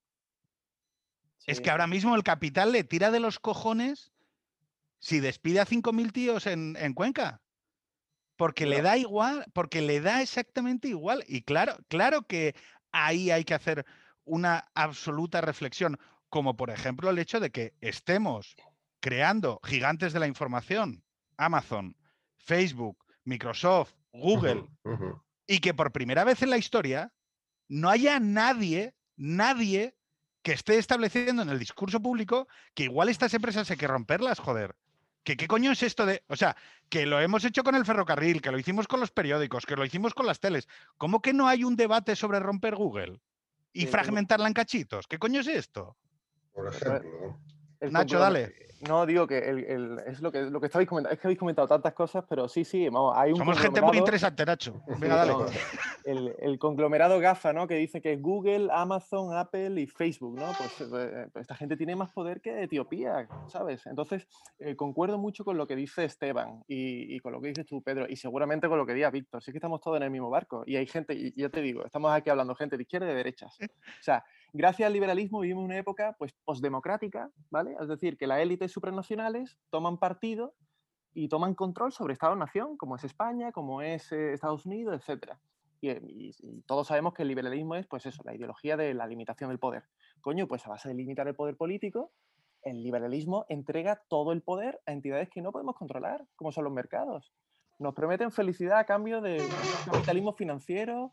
[1.46, 4.12] Es que ahora mismo el capital le tira de los cojones
[5.02, 7.42] si despide a 5.000 tíos en, en Cuenca.
[8.36, 11.24] Porque le da igual, porque le da exactamente igual.
[11.26, 12.54] Y claro, claro que
[12.92, 13.84] ahí hay que hacer
[14.24, 18.54] una absoluta reflexión, como por ejemplo el hecho de que estemos
[19.00, 21.04] creando gigantes de la información,
[21.36, 21.96] Amazon,
[22.36, 24.66] Facebook, Microsoft, Google,
[25.48, 27.12] y que por primera vez en la historia
[27.68, 29.96] no haya nadie, nadie
[30.42, 34.76] que esté estableciendo en el discurso público que igual estas empresas hay que romperlas, joder.
[35.24, 36.22] ¿Que qué coño es esto de.?
[36.28, 36.56] O sea,
[36.88, 39.84] que lo hemos hecho con el ferrocarril, que lo hicimos con los periódicos, que lo
[39.84, 40.68] hicimos con las teles.
[40.98, 43.20] ¿Cómo que no hay un debate sobre romper Google
[43.72, 45.06] y Sí, fragmentarla en cachitos?
[45.06, 45.96] ¿Qué coño es esto?
[46.52, 47.38] Por ejemplo.
[47.82, 48.54] El Nacho, dale.
[48.88, 51.14] No, digo que el- el- es lo que, lo que estabais comentando.
[51.14, 53.96] Es que habéis comentado tantas cosas, pero sí, sí, vamos, hay un Somos gente muy
[53.96, 54.82] interesante, Nacho.
[54.98, 55.32] Venga, dale.
[55.34, 55.46] No,
[56.04, 57.68] el, el conglomerado GAFA, ¿no?
[57.68, 60.50] Que dice que es Google, Amazon, Apple y Facebook, ¿no?
[60.58, 63.86] Pues, eh, pues esta gente tiene más poder que Etiopía, ¿sabes?
[63.86, 64.26] Entonces,
[64.58, 67.82] eh, concuerdo mucho con lo que dice Esteban y, y con lo que dices tú,
[67.82, 69.44] Pedro, y seguramente con lo que diga Víctor.
[69.44, 70.64] Sí que estamos todos en el mismo barco.
[70.66, 73.14] Y hay gente, y ya te digo, estamos aquí hablando gente de izquierda y de
[73.14, 73.56] derechas.
[73.62, 77.74] O sea, gracias al liberalismo vivimos una época, pues, postdemocrática, ¿vale?
[77.80, 80.54] Es decir, que las élites supranacionales toman partido
[81.14, 85.32] y toman control sobre Estado-nación, como es España, como es eh, Estados Unidos, etc.
[85.80, 88.94] Y, eh, y- y todos sabemos que el liberalismo es, pues eso, la ideología de
[88.94, 89.84] la limitación del poder.
[90.20, 92.12] Coño, pues a base de limitar el poder político,
[92.62, 96.72] el liberalismo entrega todo el poder a entidades que no podemos controlar, como son los
[96.72, 97.32] mercados.
[97.78, 99.42] Nos prometen felicidad a cambio de
[99.90, 101.12] capitalismo financiero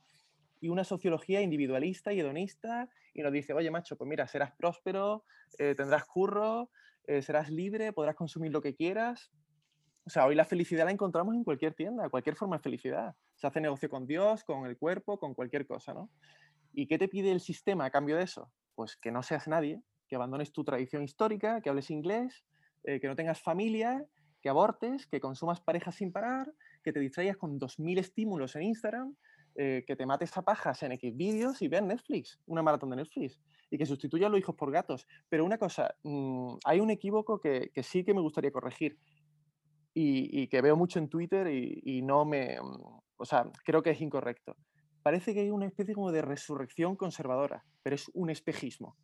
[0.59, 5.23] y una sociología individualista y hedonista y nos dice, oye macho, pues mira, serás próspero,
[5.57, 6.69] eh, tendrás curro,
[7.07, 9.31] eh, serás libre, podrás consumir lo que quieras.
[10.05, 13.15] O sea, hoy la felicidad la encontramos en cualquier tienda, cualquier forma de felicidad.
[13.35, 16.09] Se hace negocio con Dios, con el cuerpo, con cualquier cosa, ¿no?
[16.73, 18.51] ¿Y qué te pide el sistema a cambio de eso?
[18.75, 22.43] Pues que no seas nadie, que abandones tu tradición histórica, que hables inglés,
[22.83, 24.05] eh, que no tengas familia,
[24.41, 26.51] que abortes, que consumas parejas sin parar,
[26.83, 29.15] que te distraigas con 2.000 estímulos en Instagram,
[29.61, 31.13] eh, que te mates a pajas en X
[31.59, 35.05] y veas Netflix, una maratón de Netflix, y que sustituyas los hijos por gatos.
[35.27, 38.97] Pero una cosa, mm, hay un equívoco que, que sí que me gustaría corregir
[39.93, 42.57] y, que veo mucho en Twitter y, y no me...
[42.61, 44.55] mm, O sea, creo que es incorrecto.
[45.03, 48.95] Parece que hay una especie como de resurrección conservadora, pero es un espejismo,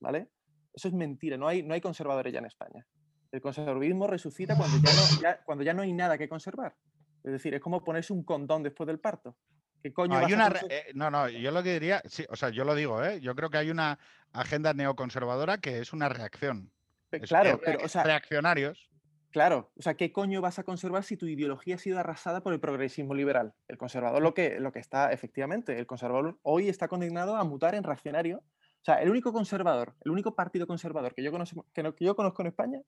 [0.00, 0.28] ¿vale?
[0.72, 2.86] Eso es mentira, no hay, no hay conservadores ya en España.
[3.32, 6.74] El conservadurismo resucita cuando ya, no, ya- cuando ya no hay nada que conservar.
[7.22, 9.36] Es decir, es como ponerse un condón después del parto.
[9.84, 12.00] ¿Qué coño vas Hay a una, conser- re- eh, no, no, yo lo que diría,
[12.06, 13.20] sí, o sea, yo lo digo, ¿eh?
[13.20, 13.98] yo creo que hay una
[14.32, 16.72] agenda neoconservadora que es una reacción.
[17.10, 18.88] Es- Claro, es pero, reac- o sea, reaccionarios.
[19.30, 22.54] Claro, o sea, ¿qué coño vas a conservar si tu ideología ha sido arrasada por
[22.54, 23.52] el progresismo liberal?
[23.68, 27.74] El conservador lo que, lo que está, efectivamente, el conservador hoy está condenado a mutar
[27.74, 28.38] en reaccionario.
[28.38, 32.06] O sea, el único conservador, el único partido conservador que yo conozco, que no- que
[32.06, 32.80] yo conozco en España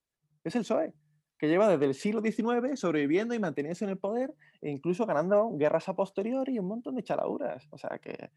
[0.45, 0.95] es el PSOE,
[1.39, 5.51] que lleva desde el siglo XIX sobreviviendo y manteniéndose en el poder e incluso ganando
[5.57, 7.67] guerras a posteriori y un montón de chaladuras.
[7.71, 8.31] O sea, que,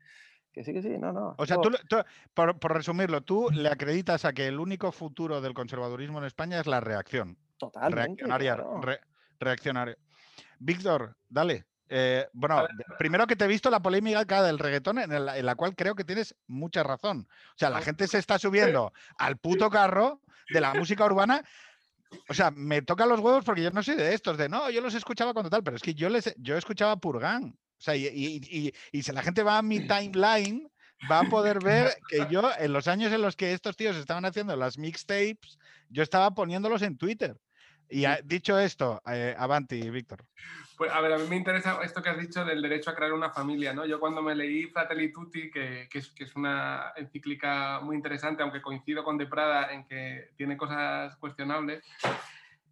[0.51, 1.35] que sí, que sí, no, no.
[1.38, 4.91] O sea, tú, le- tú- por, por resumirlo, tú le acreditas a que el único
[4.91, 7.38] futuro del conservadurismo en España es la reacción.
[7.57, 8.55] totalmente, reaccionaria.
[8.55, 8.81] claro.
[8.81, 9.97] re-.
[10.59, 11.65] Víctor, dale.
[11.91, 12.67] Eh, bueno,
[12.99, 15.75] primero que te he visto la polémica acá del reggaetón, en, el- en la cual
[15.75, 17.27] creo que tienes mucha razón.
[17.51, 21.43] O sea, la gente se está subiendo al puto carro de la música urbana.
[22.28, 24.82] O sea, me tocan los huevos porque yo no soy de estos, de no, yo
[24.82, 27.56] los escuchaba cuando tal, pero es que yo les yo escuchaba Purgan.
[27.78, 30.69] O sea, y, y- y- y si la gente va a mi timeline,
[31.10, 34.26] va a poder ver que yo, en los años en los que estos tíos estaban
[34.26, 35.58] haciendo las mixtapes,
[35.89, 37.38] yo estaba poniéndolos en Twitter.
[37.89, 40.26] Y ah, dicho esto, eh, Avanti, Víctor.
[40.80, 43.12] Pues a ver, a mí me interesa esto que has dicho del derecho a crear
[43.12, 43.86] una familia, ¿no?
[43.86, 48.44] Yo cuando me leí Fratelli Tutti, que, que es, que es una encíclica muy interesante,
[48.44, 51.84] aunque coincido con De Prada en que tiene cosas cuestionables,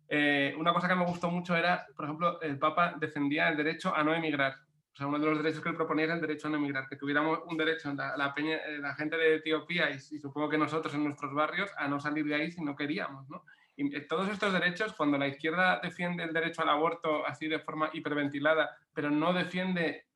[0.07, 3.93] eh, una cosa que me gustó mucho era, por ejemplo, el Papa defendía el derecho
[3.93, 4.55] a no emigrar.
[4.93, 6.87] O sea, uno de los derechos que él proponía era el derecho a no emigrar,
[6.87, 10.47] que tuviéramos un derecho, la, la, peña- eh, la gente de Etiopía y, y supongo
[10.47, 13.43] que nosotros en nuestros barrios, a no salir de ahí si no queríamos, ¿no?
[13.77, 17.59] Y eh, todos estos derechos, cuando la izquierda defiende el derecho al aborto así de
[17.59, 20.07] forma hiperventilada, pero no defiende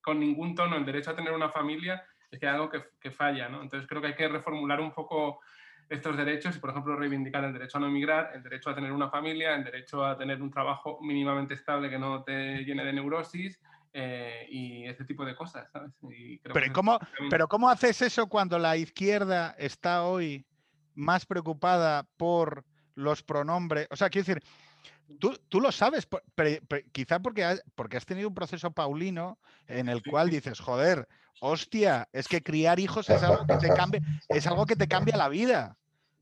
[0.00, 3.10] con ningún tono el derecho a tener una familia, es que hay algo que, que
[3.10, 3.62] falla, ¿no?
[3.62, 5.40] Entonces creo que hay que reformular un poco
[5.90, 8.92] estos derechos y, por ejemplo, reivindicar el derecho a no emigrar, el derecho a tener
[8.92, 12.92] una familia, el derecho a tener un trabajo mínimamente estable que no te llene de
[12.92, 13.60] neurosis
[13.92, 15.92] eh, y este tipo de cosas, ¿sabes?
[16.02, 20.04] Y creo Pero que ¿y ese cómo, pero ¿cómo haces eso cuando la izquierda está
[20.04, 20.46] hoy
[20.94, 22.64] más preocupada por
[23.00, 23.86] los pronombres?
[23.90, 24.42] O sea, quiero decir,
[25.18, 29.88] Tú, tú lo sabes, pre- quizá porque has, porque has tenido un proceso paulino en
[29.88, 31.08] el cual dices, joder,
[31.40, 35.16] hostia, es que criar hijos es algo que te cambia, es algo que te cambia
[35.16, 35.76] la vida.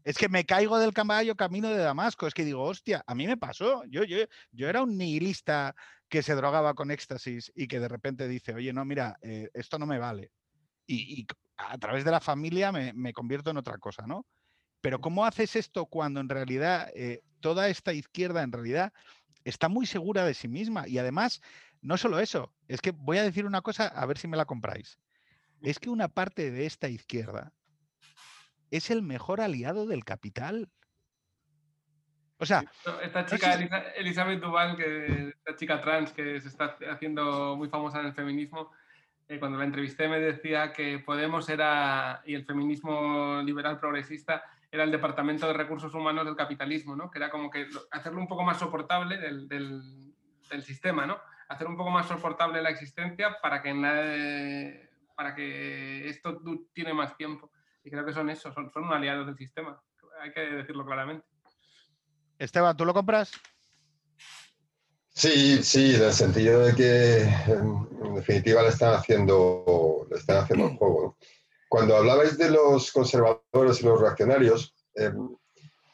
[0.04, 2.26] Es que me caigo del caballo camino de Damasco.
[2.26, 3.84] Es que digo, hostia, a mí me pasó.
[3.90, 4.16] Yo, yo,
[4.52, 5.74] yo era un nihilista
[6.08, 9.78] que se drogaba con éxtasis y que de repente dice, oye, no, mira, eh, esto
[9.78, 10.32] no me vale.
[10.86, 11.26] Y, y
[11.58, 14.24] a través de la familia me, me convierto en otra cosa, ¿no?
[14.80, 18.92] Pero ¿cómo haces esto cuando en realidad eh, toda esta izquierda en realidad
[19.44, 20.86] está muy segura de sí misma?
[20.86, 21.40] Y además,
[21.80, 24.44] no solo eso, es que voy a decir una cosa, a ver si me la
[24.44, 24.98] compráis.
[25.60, 27.52] Es que una parte de esta izquierda
[28.70, 30.68] es el mejor aliado del capital.
[32.38, 32.64] O sea,
[33.02, 33.54] Esta chica,
[33.96, 38.70] Elizabeth Duval, que esta chica trans que se está haciendo muy famosa en el feminismo,
[39.28, 44.85] eh, cuando la entrevisté me decía que Podemos era, y el feminismo liberal progresista, era
[44.85, 47.11] el departamento de recursos humanos del capitalismo, ¿no?
[47.11, 50.14] Que era como que lo- hacerlo un poco más soportable del, del-
[50.50, 51.18] del sistema, ¿no?
[51.48, 56.40] Hacer un poco más soportable la existencia para que, nadie- para que esto
[56.74, 57.50] tiene más tiempo.
[57.85, 59.81] Y creo que son eso, son, son un aliado del sistema.
[60.20, 61.24] Hay que decirlo claramente.
[62.38, 63.33] Esteban, ¿tú lo compras?
[65.11, 70.38] Sí, sí, en el sentido de que en en definitiva le están haciendo, le están
[70.38, 71.02] haciendo el juego.
[71.02, 71.16] ¿no?
[71.68, 75.12] Cuando hablabais de los conservadores y los reaccionarios, eh,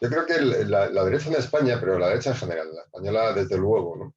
[0.00, 3.32] yo creo que la, la derecha en España, pero la derecha en general, la española
[3.32, 4.14] desde luego, ¿no?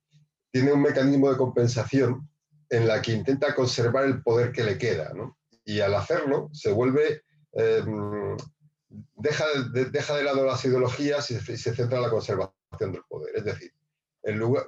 [0.51, 2.29] tiene un mecanismo de compensación
[2.69, 5.13] en la que intenta conservar el poder que le queda.
[5.13, 5.37] ¿no?
[5.65, 7.83] Y al hacerlo se vuelve, eh,
[9.15, 12.91] deja, de, deja de lado las ideologías y se, y se centra en la conservación
[12.91, 13.35] del poder.
[13.35, 13.71] Es decir,
[14.23, 14.67] en lugar,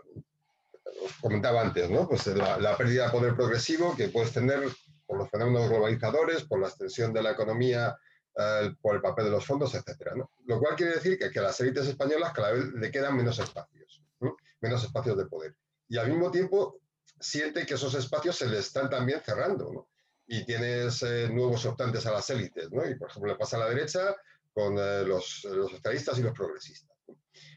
[1.04, 2.08] os comentaba antes, ¿no?
[2.08, 4.62] Pues la, la pérdida de poder progresivo que puedes tener
[5.10, 7.98] por los fenómenos globalizadores, por la extensión de la economía,
[8.38, 9.74] eh, por el papel de los fondos,
[10.16, 10.32] ¿no?
[10.46, 14.04] Lo cual quiere decir que, a las élites españolas cada vez le quedan menos espacios,
[14.20, 14.38] ¿no?
[14.62, 15.56] menos espacios de poder.
[15.88, 16.80] Y al mismo tiempo
[17.20, 19.90] siente que esos espacios se le están también cerrando.
[20.28, 22.88] Y tienes eh, nuevos optantes a las élites, ¿no?
[22.88, 24.16] Y por ejemplo le pasa a la derecha
[24.54, 25.42] con eh, los,
[25.72, 26.96] socialistas y los progresistas.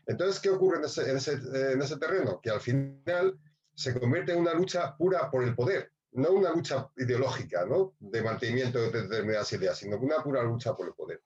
[0.06, 2.40] Entonces, ¿qué ocurre en ese, terreno?
[2.42, 3.38] Que al final
[3.74, 7.94] se convierte en una lucha pura por el poder, no una lucha ideológica, ¿no?
[7.98, 11.22] De mantenimiento de determinadas ideas, sino una pura lucha por el poder.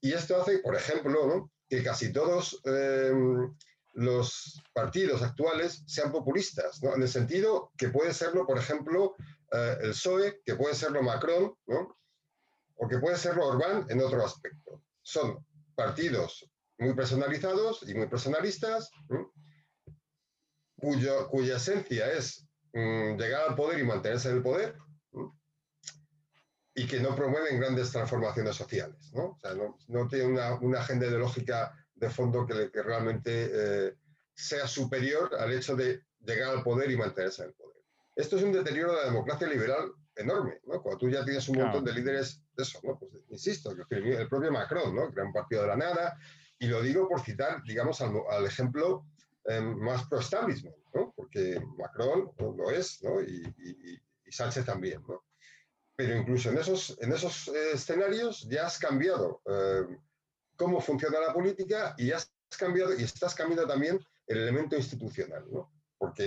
[0.00, 3.12] Y esto hace, por ejemplo, que casi todos eh,
[3.94, 9.16] los partidos actuales sean populistas, en el sentido que puede serlo, por ejemplo,
[9.52, 11.54] eh, el PSOE, que puede serlo Macron,
[12.76, 14.82] o que puede serlo Orbán en otro aspecto.
[15.02, 18.90] Son partidos muy personalizados y muy personalistas,
[20.76, 24.76] cuya esencia es mmm, llegar al poder y mantenerse en el poder,
[25.12, 25.38] ¿no?
[26.74, 29.10] y que no promueven grandes transformaciones sociales.
[29.12, 29.30] ¿no?
[29.30, 33.94] O sea, no, no tiene una, una, agenda ideológica de fondo que, que realmente eh,
[34.34, 37.82] sea superior al hecho de llegar al poder y mantenerse en el poder.
[38.14, 40.82] Esto es un deterioro de la democracia liberal enorme, ¿no?
[40.82, 41.70] Cuando tú ya tienes un claro.
[41.70, 42.98] montón de líderes, eso, ¿no?
[42.98, 45.10] Pues, insisto, el propio Macron, ¿no?
[45.10, 46.18] Crea un partido de la nada,
[46.58, 49.06] y lo digo por citar, digamos, al, al ejemplo
[49.48, 51.12] eh, más pro-establishment, ¿no?
[51.16, 52.52] Porque Macron ¿no?
[52.52, 53.20] lo es, ¿no?
[53.20, 55.24] Y, y, y, Sánchez también, ¿no?
[55.96, 59.86] Pero incluso en esos, en esos eh, escenarios ya has cambiado eh,
[60.54, 65.72] cómo funciona la política y has cambiado y estás cambiando también el elemento institucional, ¿no?
[65.96, 66.26] Porque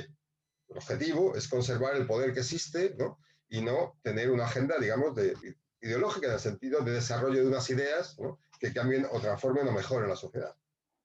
[0.69, 3.19] el objetivo es conservar el poder que existe, ¿no?
[3.49, 5.36] Y no tener una agenda, digamos, de,
[5.81, 8.39] ideológica en el sentido de desarrollo de unas ideas ¿no?
[8.60, 10.55] que cambien o transformen o mejoren la sociedad.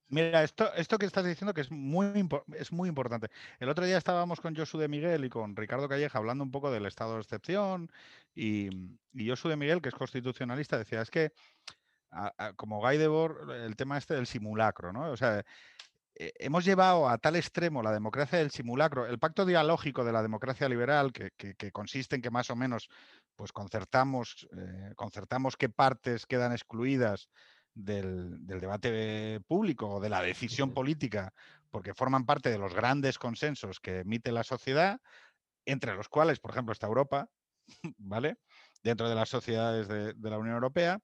[0.09, 3.29] Mira, esto, esto que estás diciendo que es muy, es muy importante.
[3.59, 6.71] El otro día estábamos con Josu de Miguel y con Ricardo Calleja hablando un poco
[6.71, 7.91] del estado de excepción
[8.35, 8.69] y,
[9.13, 11.33] y de Miguel, que es constitucionalista, decía, es que
[12.57, 15.11] como Guy Debord, el tema este del simulacro, ¿no?
[15.11, 15.45] O sea,
[16.15, 20.23] eh, hemos llevado a tal extremo la democracia del simulacro, el pacto dialógico de la
[20.23, 22.89] democracia liberal, que, que, que consiste en que más o menos
[23.35, 27.29] pues concertamos, eh, concertamos qué partes quedan excluidas
[27.77, 31.33] del, del, debate público o de la decisión política,
[31.71, 34.99] porque forman parte de los grandes consensos que emite la sociedad,
[35.67, 37.29] entre los cuales, por ejemplo, está Europa,
[37.99, 38.39] ¿vale?
[38.83, 40.99] Dentro de las sociedades de, de la Unión Europea,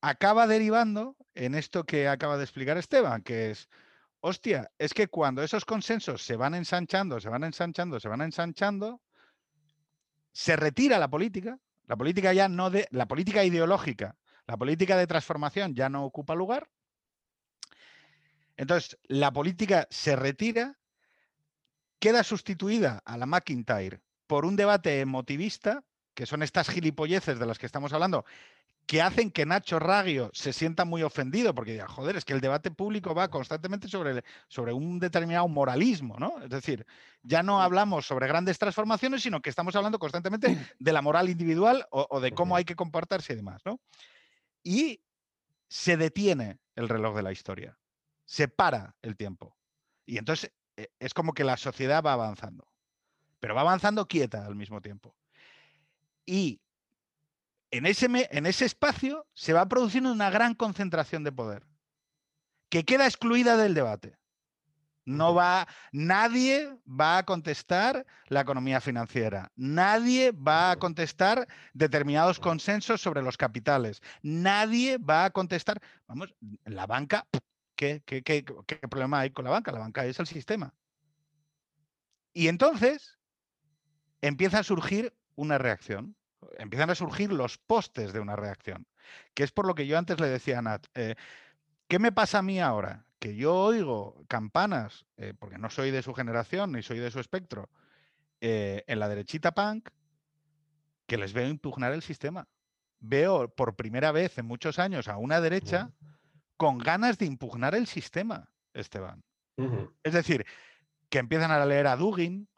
[0.00, 3.68] acaba derivando en esto que acaba de explicar Esteban, que es,
[4.20, 9.02] hostia, es que cuando esos consensos se van ensanchando, se van ensanchando, se van ensanchando,
[10.32, 14.16] se retira la política, la política ya no de, la política ideológica,
[14.46, 16.68] la política de transformación ya no ocupa lugar.
[18.56, 20.78] Entonces, la política se retira,
[21.98, 25.84] queda sustituida a la McIntyre por un debate emotivista,
[26.14, 28.24] que son estas gilipolleces de las que estamos hablando,
[28.86, 32.40] que hacen que Nacho Raggio se sienta muy ofendido, porque diga, joder, es que el
[32.40, 36.42] debate público va constantemente sobre, sobre un determinado moralismo, ¿no?
[36.42, 36.84] Es decir,
[37.22, 41.86] ya no hablamos sobre grandes transformaciones, sino que estamos hablando constantemente de la moral individual
[41.90, 43.80] o, o de cómo hay que comportarse y demás, ¿no?
[44.62, 45.00] Y
[45.68, 47.78] se detiene el reloj de la historia,
[48.24, 49.56] se para el tiempo.
[50.06, 52.66] Y entonces eh, es como que la sociedad va avanzando,
[53.40, 55.14] pero va avanzando quieta al mismo tiempo.
[56.26, 56.60] Y
[57.70, 61.66] en ese, en ese espacio se va produciendo una gran concentración de poder
[62.68, 64.16] que queda excluida del debate.
[65.04, 73.00] No va, nadie va a contestar la economía financiera, nadie va a contestar determinados consensos
[73.00, 76.34] sobre los capitales, nadie va a contestar, vamos,
[76.64, 77.26] la banca,
[77.74, 79.72] ¿qué, qué- qué- qué problema hay con la banca?
[79.72, 80.72] La banca es el sistema.
[82.32, 83.18] Y entonces
[84.20, 86.16] empieza a surgir una reacción,
[86.58, 88.86] empiezan a surgir los postes de una reacción,
[89.34, 91.16] que es por lo que yo antes le decía a Nat, eh,
[91.88, 93.06] ¿qué me pasa a mí ahora?
[93.22, 97.20] Que yo oigo campanas, eh, porque no soy de su generación ni soy de su
[97.20, 97.70] espectro,
[98.40, 99.90] eh, en la derechita punk,
[101.06, 102.48] que les veo impugnar el sistema.
[102.98, 105.92] Veo por primera vez en muchos años a una derecha
[106.56, 109.22] con ganas de impugnar el sistema, Esteban.
[110.02, 110.44] Es decir,
[111.08, 112.48] que empiezan a leer a Dugin,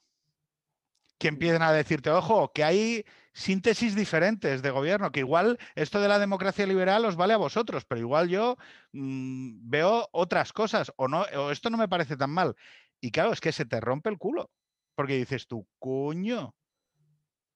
[1.19, 3.05] que empiezan a decirte, ojo, que hay
[3.35, 7.85] síntesis diferentes de gobierno, que igual esto de la democracia liberal os vale a vosotros,
[7.85, 8.57] pero igual yo
[8.93, 12.55] mm, veo otras cosas, o no, o esto no me parece tan mal.
[13.01, 14.51] Y claro, es que se te rompe el culo,
[14.95, 16.55] porque dices tú, coño,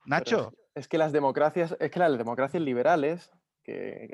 [0.05, 3.31] Nacho, Es, es que las democracias, es que las democracias liberales,
[3.63, 4.11] que,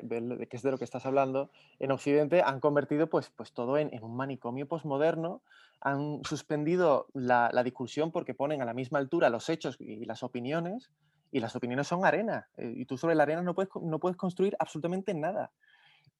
[0.49, 1.49] que es de lo que estás hablando,
[1.79, 5.41] en Occidente han convertido pues, pues todo en, en un manicomio posmoderno,
[5.81, 10.21] han suspendido la, la discusión porque ponen a la misma altura los hechos y las
[10.21, 10.91] opiniones,
[11.35, 14.15] y las opiniones son arena, eh, y tú sobre la arena no puedes, no puedes
[14.15, 15.51] construir absolutamente nada.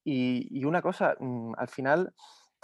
[0.04, 2.14] Y, y una cosa, mm, al final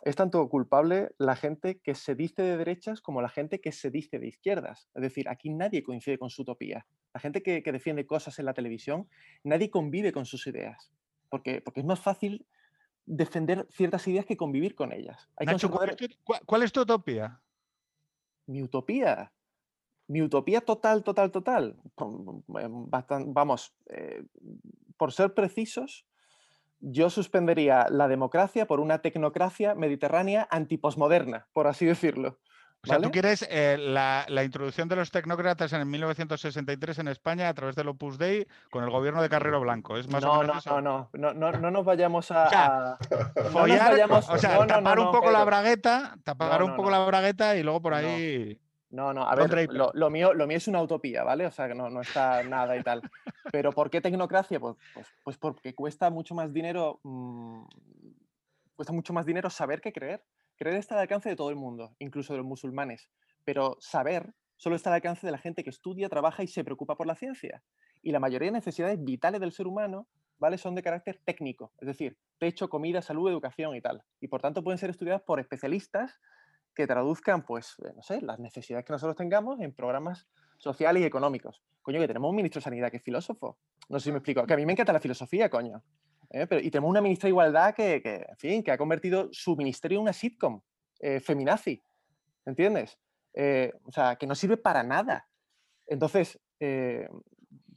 [0.02, 3.90] es tanto culpable la gente que se dice de derechas como la gente que se
[3.90, 4.90] dice de izquierdas.
[4.94, 6.84] Es decir, aquí nadie coincide con su utopía.
[7.14, 9.08] La gente que, que defiende cosas en la televisión,
[9.44, 10.92] nadie convive con sus ideas.
[11.30, 12.46] Porque, porque es más fácil
[13.06, 15.30] defender ciertas ideas que convivir con ellas.
[15.36, 16.06] Hay Nacho, ¿cuál es, tu,
[16.44, 17.40] cuál es tu utopía?
[18.46, 19.32] mi utopía.
[20.08, 21.76] Mi utopía total, total, total.
[21.96, 24.24] Bastan- vamos, eh,
[24.96, 26.04] por ser precisos,
[26.80, 32.40] yo suspendería la democracia por una tecnocracia mediterránea antiposmoderna, por así decirlo.
[32.84, 33.06] O sea, ¿vale?
[33.06, 37.54] tú quieres eh, la, la introducción de los tecnócratas en el 1963 en España a
[37.54, 39.96] través del Opus Dei con el gobierno de Carrero Blanco.
[39.96, 42.46] Es más o No, menos no, no, no, no, no, no nos vayamos a...
[42.46, 42.98] O sea, a-
[43.36, 47.04] no nos Follar, vayamos- o sea, tapar un poco la bragueta, tapar un poco la
[47.04, 48.58] bragueta y luego por ahí.
[48.92, 51.46] No, no, a ver, lo, lo mío, lo mío es una utopía, ¿vale?
[51.46, 53.00] O sea, que no, no está nada y tal.
[53.50, 54.60] Pero ¿por qué tecnocracia?
[54.60, 57.64] Pues, pues, pues porque cuesta mucho más dinero, mm,
[58.76, 60.22] cuesta mucho más dinero saber que creer.
[60.56, 63.08] Creer está al alcance de todo el mundo, incluso de los musulmanes.
[63.46, 66.94] Pero saber solo está al alcance de la gente que estudia, trabaja y se preocupa
[66.94, 67.62] por la ciencia.
[68.02, 70.06] Y la mayoría de necesidades vitales del ser humano,
[70.38, 70.58] ¿vale?
[70.58, 74.02] Son de carácter técnico, es decir, techo, comida, salud, educación y tal.
[74.20, 76.20] Y por tanto pueden ser estudiadas por especialistas
[76.74, 80.26] que traduzcan, pues, eh, no sé, las necesidades que nosotros tengamos en programas
[80.58, 81.62] sociales y económicos.
[81.82, 83.58] Coño, que tenemos un ministro de Sanidad que es filósofo.
[83.88, 84.46] No sé si me explico.
[84.46, 85.82] Que a mí me encanta la filosofía, coño.
[86.30, 86.46] ¿eh?
[86.46, 89.98] Pero, y tenemos una ministra de Igualdad que, que, fin, que ha convertido su ministerio
[89.98, 90.60] en una sitcom
[91.00, 91.82] eh, feminazi.
[92.46, 92.98] ¿Entiendes?
[93.84, 95.26] O sea, que no sirve para nada.
[95.86, 96.38] Entonces,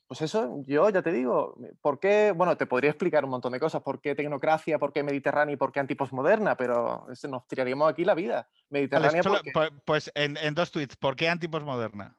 [0.08, 2.32] pues eso, yo ya te digo, ¿por qué?
[2.36, 5.58] Bueno, te podría explicar un montón de cosas, por qué tecnocracia, por qué mediterránea y
[5.58, 8.48] por qué antiposmoderna, pero nos tiraríamos aquí la vida.
[8.70, 9.52] Mediterránea porque,
[9.86, 12.16] pues en, en dos tweets, ¿por qué antiposmoderna?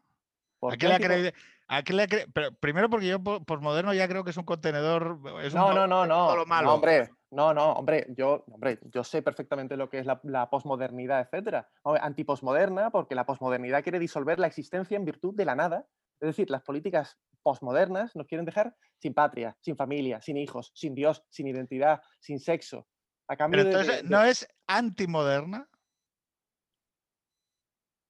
[0.59, 1.32] ¿por ¿A qué qué le ha antipo- creído-
[1.68, 4.37] a qué le ha cre- pero primero porque yo po- posmoderno ya creo que es
[4.37, 5.18] un contenedor.
[5.43, 6.47] Es un No, do- no, no, no.
[6.47, 6.68] malo.
[6.68, 10.49] No, hombre, no, no, hombre, yo, hombre, yo sé perfectamente lo que es la, la
[10.49, 11.68] posmodernidad, etcétera.
[11.84, 15.87] Antiposmoderna, porque la posmodernidad quiere disolver la existencia en virtud de la nada.
[16.21, 20.95] Es decir, las políticas posmodernas nos quieren dejar sin patria, sin familia, sin hijos, sin
[20.95, 22.89] Dios, sin identidad, sin sexo.
[23.29, 25.69] A cambio Pero entonces, de- de- ¿no es antimoderna?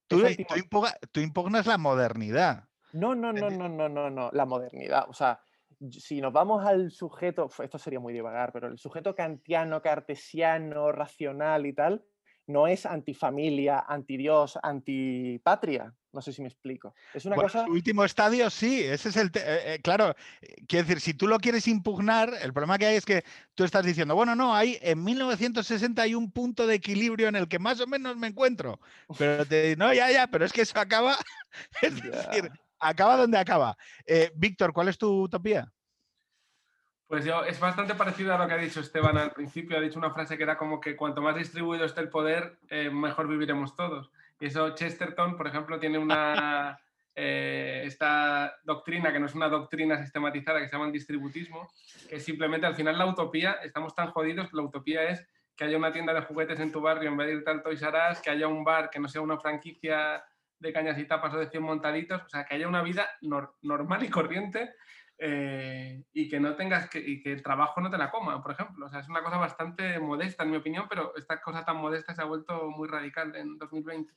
[0.09, 2.69] Tú, tú tú impugnas la modernidad.
[2.93, 4.31] No, no, no, no, no, no, no.
[4.33, 5.07] La modernidad.
[5.09, 5.41] O sea,
[5.91, 11.67] si nos vamos al sujeto, esto sería muy divagar, pero el sujeto kantiano, cartesiano, racional
[11.67, 12.05] y tal,
[12.47, 15.93] no es antifamilia, antidios, antipatria.
[16.17, 16.95] No sé si me explico.
[17.13, 17.67] Es una Bueno, cosa.
[17.67, 19.31] su último estadio, sí, ese es el.
[19.31, 22.87] te- eh, eh, claro, eh, quiero decir, si tú lo quieres impugnar, el problema que
[22.87, 23.23] hay es que
[23.55, 27.49] tú estás diciendo, bueno, no, hay en 1960 hay un punto de equilibrio en el
[27.49, 28.81] que más o menos me encuentro.
[29.19, 31.19] Pero te no, ya, ya, pero es que eso acaba.
[31.83, 33.77] Es decir, acaba donde acaba.
[34.07, 35.71] Eh, Víctor, ¿cuál es tu utopía?
[37.09, 39.77] Pues yo, es bastante parecido a lo que ha dicho Esteban al principio.
[39.77, 42.89] Ha dicho una frase que era como que cuanto más distribuido esté el poder, eh,
[42.91, 44.11] mejor viviremos todos.
[44.39, 46.79] Y eso Chesterton, por ejemplo, tiene una
[47.15, 51.69] eh, esta doctrina, que no es una doctrina sistematizada, que se llama el distributismo,
[52.09, 55.27] que simplemente al final la utopía, estamos tan jodidos que la utopía es
[55.57, 57.79] que haya una tienda de juguetes en tu barrio en vez de ir tanto y
[57.79, 60.23] sarás, que haya un bar que no sea una franquicia
[60.59, 64.05] de cañas y tapas o de 100 montaditos, o sea, que haya una vida normal
[64.05, 64.75] y corriente
[65.19, 68.53] eh, y que no tengas que, y que el trabajo no te la coma, por
[68.53, 68.87] ejemplo.
[68.87, 72.15] O sea, es una cosa bastante modesta, en mi opinión, pero esta cosa tan modesta
[72.15, 74.13] se ha vuelto muy radical en 2020.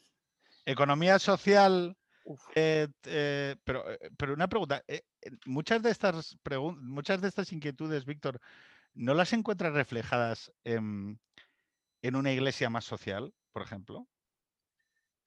[0.66, 1.98] Economía social,
[2.56, 3.86] eh, eh, pero,
[4.18, 4.84] pero una pregunta,
[5.46, 6.38] muchas de estas
[6.82, 8.40] muchas de estas inquietudes, Víctor,
[8.94, 11.20] ¿no las encuentras reflejadas en,
[12.02, 14.08] en una iglesia más social, por ejemplo?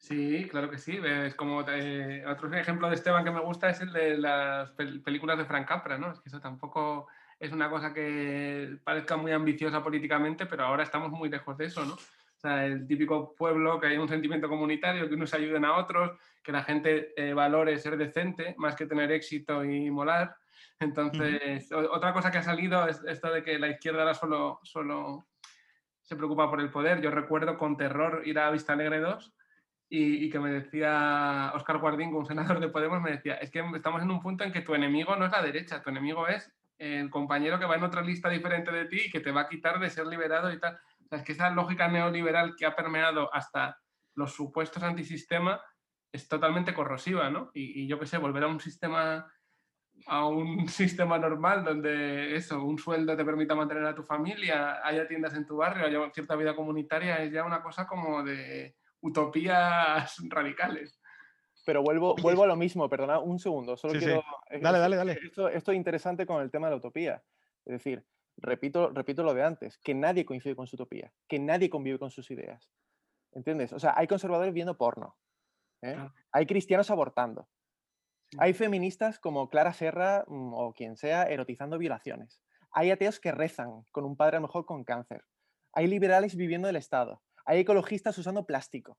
[0.03, 0.99] Sí, claro que sí.
[1.01, 5.39] Es como eh, otro ejemplo de Esteban que me gusta es el de las películas
[5.39, 6.11] de Frank Capra, ¿no?
[6.11, 7.07] Es que eso tampoco
[7.39, 11.85] es una cosa que parezca muy ambiciosa políticamente, pero ahora estamos muy lejos de eso,
[11.85, 11.95] ¿no?
[11.95, 16.19] O sea, el típico pueblo que hay un sentimiento comunitario, que unos ayuden a otros,
[16.43, 20.35] que la gente eh, valore ser decente más que tener éxito y molar.
[20.81, 25.29] Entonces, otra cosa que ha salido es esto de que la izquierda ahora solo, solo
[26.03, 27.01] se preocupa por el poder.
[27.01, 29.33] Yo recuerdo con terror ir a Vista Alegre 2
[29.95, 34.01] y, que me decía Oscar Guardín, un senador de Podemos, me decía, es que estamos
[34.01, 37.11] en un punto en que tu enemigo no es la derecha, tu enemigo es el
[37.11, 39.79] compañero que va en otra lista diferente de ti y que te va a quitar
[39.79, 40.79] de ser liberado y tal.
[41.11, 43.81] Es que esa lógica neoliberal que ha permeado hasta
[44.15, 45.61] los supuestos antisistema
[46.11, 47.51] es totalmente corrosiva, ¿no?
[47.53, 49.31] Y, yo qué sé, volver a un sistema
[50.07, 55.07] a un sistema normal donde eso, un sueldo te permita mantener a tu familia, haya
[55.07, 60.17] tiendas en tu barrio, haya cierta vida comunitaria, es ya una cosa como de, utopías
[60.29, 60.99] radicales.
[61.65, 63.77] Pero vuelvo, vuelvo a lo mismo, perdona un segundo.
[63.77, 64.25] Solo quiero,
[64.61, 65.19] Dale, dale, dale.
[65.23, 67.23] Esto, esto, es interesante con el tema de la utopía.
[67.65, 68.05] Es decir,
[68.37, 72.11] repito, repito lo de antes, que nadie coincide con su utopía, que nadie convive con
[72.11, 72.73] sus ideas.
[73.33, 73.73] ¿Entiendes?
[73.73, 75.17] O sea, hay conservadores viendo porno,
[75.81, 75.97] ¿eh?
[76.33, 77.49] hay cristianos abortando,
[78.39, 82.43] hay feministas como Clara Serra mm, o quien sea erotizando violaciones,
[82.73, 85.25] hay ateos que rezan con un padre a lo mejor con cáncer,
[85.73, 88.99] hay liberales viviendo del Estado, hay ecologistas usando plástico.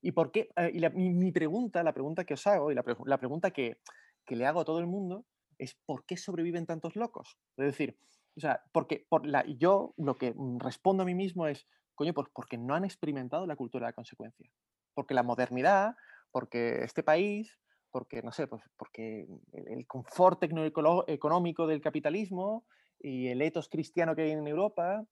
[0.00, 0.48] ¿Y por qué?
[0.56, 3.80] Eh, y mi, pregunta, la pregunta que os hago y la, pregunta que,
[4.28, 5.26] le hago a todo el mundo
[5.58, 7.36] es ¿por qué sobreviven tantos locos?
[7.56, 7.98] Es decir,
[8.36, 12.28] o sea, porque por la, yo lo que respondo a mí mismo es, coño, pues
[12.32, 14.48] porque no han experimentado la cultura de la consecuencia.
[14.94, 15.96] Porque la modernidad,
[16.30, 17.58] porque este país,
[17.90, 22.64] porque, no sé, pues porque el, confort económico del capitalismo
[23.00, 25.04] y el etos cristiano que hay en Europa,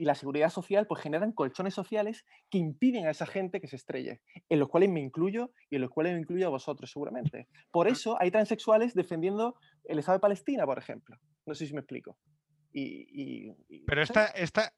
[0.00, 3.76] y la seguridad social pues generan colchones sociales que impiden a esa gente que se
[3.76, 7.48] estrelle, en los cuales me incluyo y en los cuales me incluyo a vosotros seguramente.
[7.70, 11.18] Por eso hay transexuales defendiendo el Estado de Palestina, por ejemplo.
[11.44, 12.16] No sé si me explico.
[12.72, 13.52] Y,
[13.86, 14.72] Pero esta, esta,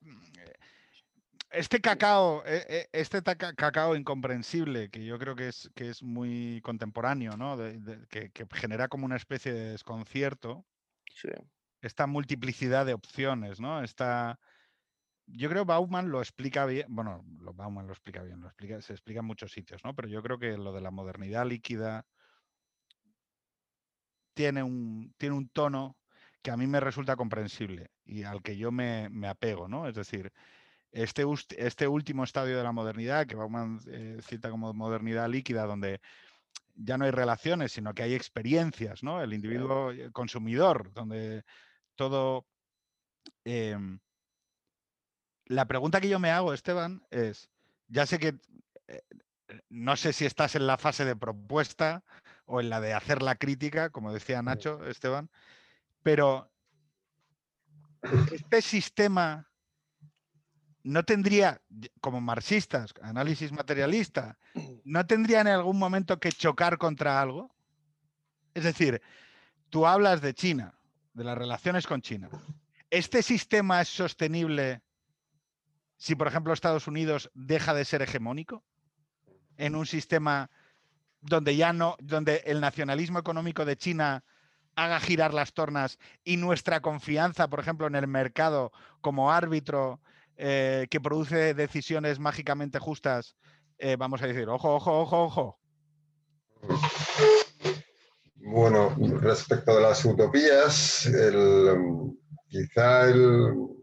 [1.53, 6.61] este cacao, e, e, este cacao incomprensible, que yo creo que es, que es muy
[6.65, 7.57] contemporáneo, ¿no?
[8.09, 10.67] que, genera como una especie de desconcierto.
[11.81, 13.85] Esta multiplicidad de opciones, ¿no?
[13.85, 14.41] Esta,
[15.27, 18.93] yo creo que Bauman lo explica bien, bueno, Bauman lo explica bien, lo explica, se
[18.93, 19.95] explica en muchos sitios, ¿no?
[19.95, 22.05] Pero yo creo que lo de la modernidad líquida
[24.35, 25.97] tiene un, tiene un tono
[26.43, 29.89] que a mí me resulta comprensible y al que yo me, apego, ¿no?
[29.89, 30.33] Es decir,
[30.91, 31.25] este,
[31.57, 36.01] este último estadio de la modernidad, que Bauman eh, cita como modernidad líquida, donde
[36.75, 39.23] ya no hay relaciones, sino que hay experiencias, ¿no?
[39.23, 41.45] El individuo consumidor, donde
[41.95, 42.47] todo...
[43.45, 44.01] Em,
[45.47, 47.51] la pregunta que yo me hago, Esteban, es,
[47.89, 48.39] ya sé que
[48.89, 49.03] eh,
[49.69, 52.05] no sé si estás en la fase de propuesta
[52.47, 55.31] o en la de hacer la crítica, como decía Nacho, Esteban,
[56.03, 56.51] pero
[58.33, 59.49] este sistema
[60.83, 61.63] no tendría,
[62.01, 64.39] como marxistas, análisis materialista,
[64.85, 67.55] no tendría en algún momento que chocar contra algo.
[68.55, 69.01] Es decir,
[69.71, 70.75] tú hablas de China,
[71.15, 72.29] de las relaciones con China.
[72.91, 74.83] ¿Este sistema es sostenible
[76.03, 78.65] si, por ejemplo, Estados Unidos deja de ser hegemónico
[79.57, 80.51] en un sistema
[81.21, 84.25] donde ya no, donde el nacionalismo económico de China
[84.75, 90.01] haga girar las tornas y nuestra confianza, por ejemplo, en el mercado como árbitro
[90.37, 93.37] eh, que produce decisiones mágicamente justas,
[93.79, 95.59] eh, vamos a decir, ojo, ojo, ojo, ojo.
[98.35, 101.09] Bueno, respecto de las utopías,
[102.49, 103.82] quizá el,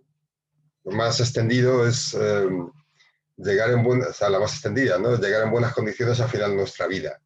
[0.92, 2.72] más extendido es em,
[3.38, 5.16] llegar en buenas, la más extendida, ¿no?
[5.16, 7.22] Llegar en buenas condiciones al final de nuestra vida,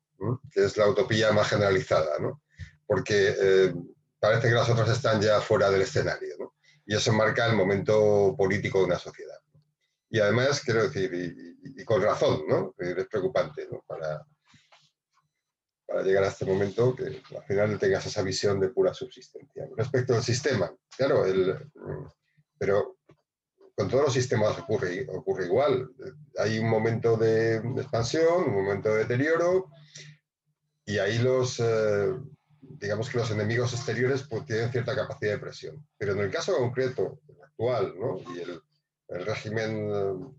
[0.51, 2.41] que es la utopía más generalizada, ¿no?
[2.85, 3.87] Porque em,
[4.19, 6.53] parece que las otras están ya fuera del escenario.
[6.85, 9.39] Y eso marca el momento político de una sociedad.
[10.09, 12.75] Y además, quiero decir, y, con razón, ¿no?
[12.77, 14.25] Es preocupante para
[16.03, 19.67] llegar a este momento que al final tengas esa visión de pura subsistencia.
[19.77, 21.71] Respecto al sistema, claro, el,
[22.57, 22.97] pero
[23.75, 25.89] con todos los sistemas ocurre, ocurre igual.
[26.37, 29.69] Hay un momento de expansión, un momento de deterioro,
[30.85, 32.13] y ahí los, eh,
[32.61, 35.87] digamos que los enemigos exteriores pues, tienen cierta capacidad de presión.
[35.97, 38.19] Pero en el caso concreto, actual, ¿no?
[38.33, 38.61] y el,
[39.09, 40.33] el régimen eh,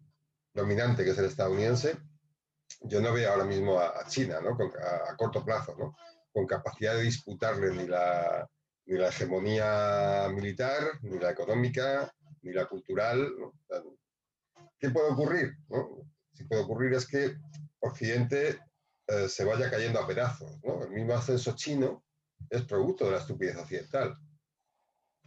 [0.53, 1.97] dominante, que es el estadounidense,
[2.82, 4.51] yo no veo ahora mismo a, China, ¿no?
[4.51, 5.97] a, corto plazo, ¿no?
[6.32, 8.49] con capacidad de disputarle ni la,
[8.87, 12.12] ni la hegemonía militar, ni la económica,
[12.45, 13.32] ni la cultural.
[14.78, 15.57] ¿Qué puede ocurrir?
[15.68, 16.07] ¿no?
[16.32, 17.36] Si puede ocurrir es que
[17.80, 18.61] Occidente
[19.07, 20.61] eh, se vaya cayendo a pedazos.
[20.62, 20.84] ¿no?
[20.84, 22.05] El mismo ascenso chino
[22.51, 24.16] es producto de la estupidez occidental.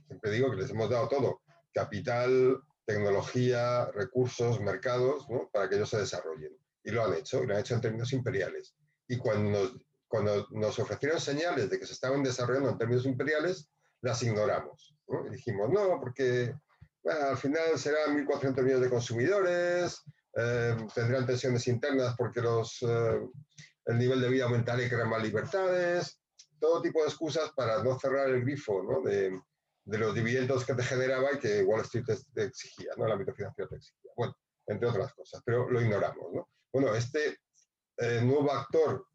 [0.05, 1.41] Siempre digo que les hemos dado todo,
[1.73, 5.49] capital, tecnología, recursos, mercados, ¿no?
[5.51, 6.57] para que ellos se desarrollen.
[6.83, 8.75] Y lo han hecho, y lo han hecho en términos imperiales.
[9.07, 9.73] Y cuando nos,
[10.07, 13.69] cuando nos ofrecieron señales de que se estaban desarrollando en términos imperiales,
[14.01, 14.95] las ignoramos.
[15.27, 16.55] Y dijimos, no, porque
[17.09, 20.03] al final serán 1.400 millones de consumidores,
[20.35, 23.19] eh, tendrán tensiones internas porque los, eh,
[23.85, 26.19] el nivel de vida aumentará y crearán más libertades,
[26.59, 29.01] todo tipo de excusas para no cerrar el grifo ¿no?
[29.01, 29.39] de,
[29.85, 33.05] de, los dividendos que te generaba y que Wall Street te, exigía, ¿no?
[33.05, 34.11] el ámbito financiero te exigía.
[34.15, 34.35] Bueno,
[34.67, 36.33] entre otras cosas, pero lo ignoramos.
[36.33, 36.49] ¿no?
[36.71, 37.39] Bueno, este
[37.97, 39.07] eh, nuevo actor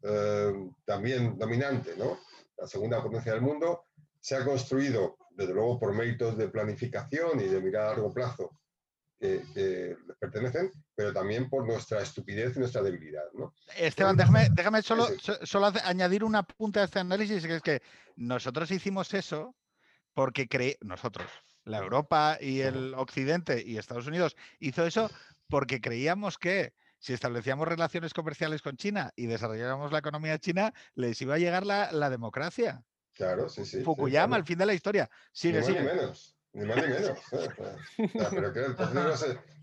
[0.85, 2.19] también dominante, ¿no?
[2.57, 3.85] la segunda potencia del mundo,
[4.19, 8.57] se ha construido, desde luego por méritos de planificación y de mirada a largo plazo
[9.19, 13.23] que, les pertenecen, pero también por nuestra estupidez y nuestra debilidad.
[13.33, 13.53] ¿no?
[13.77, 15.07] Esteban, déjame, déjame solo,
[15.43, 17.81] solo añadir una punta a este análisis, que es que
[18.15, 19.55] nosotros hicimos eso
[20.13, 21.27] porque creí, nosotros,
[21.63, 25.09] la Europa y el Occidente y Estados Unidos hizo eso
[25.47, 31.21] porque creíamos que si establecíamos relaciones comerciales con China y desarrolláramos la economía china, les
[31.21, 32.83] iba a llegar la, la democracia.
[33.13, 33.83] Claro, sí, sí.
[33.83, 35.09] Fukuyama, al fin de la historia.
[35.31, 37.19] Sigue, ni más ni menos, ni más ni menos.
[38.31, 38.65] pero que,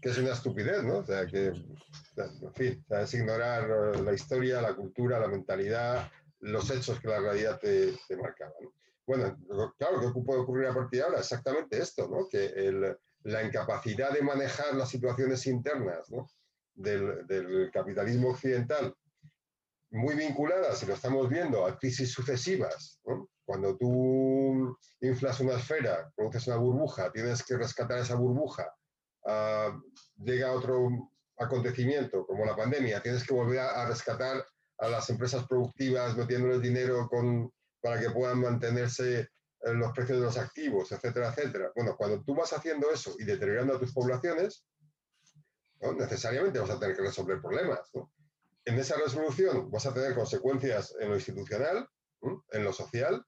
[0.01, 0.99] que, es una estupidez, ¿no?
[0.99, 7.01] O sea, que, en fin, es ignorar la historia, la cultura, la mentalidad, los hechos
[7.01, 8.53] que la realidad te, te marcaba.
[9.07, 9.37] Bueno,
[9.77, 11.19] claro, ¿qué puede ocurrir a partir de ahora?
[11.19, 12.29] Exactamente esto, ¿no?
[12.29, 16.31] Que el, la incapacidad de manejar las situaciones internas ¿no?
[16.75, 18.95] del, del capitalismo occidental
[19.91, 23.01] muy vinculadas, y lo estamos viendo, a crisis sucesivas.
[23.05, 23.29] ¿no?
[23.51, 28.73] Cuando tú inflas una esfera, produces una burbuja, tienes que rescatar esa burbuja,
[29.25, 29.77] uh,
[30.23, 34.47] llega otro acontecimiento como la pandemia, tienes que volver a, rescatar
[34.79, 37.11] a las empresas productivas metiéndoles dinero
[37.83, 39.29] para que puedan mantenerse eh,
[39.75, 41.73] los precios de los activos, etcétera, etcétera.
[41.75, 44.65] Bueno, cuando tú vas haciendo eso y deteriorando a tus poblaciones,
[45.99, 47.81] necesariamente vas a tener que resolver problemas.
[48.65, 51.89] En esa resolución vas a tener consecuencias en lo institucional,
[52.53, 53.27] en lo social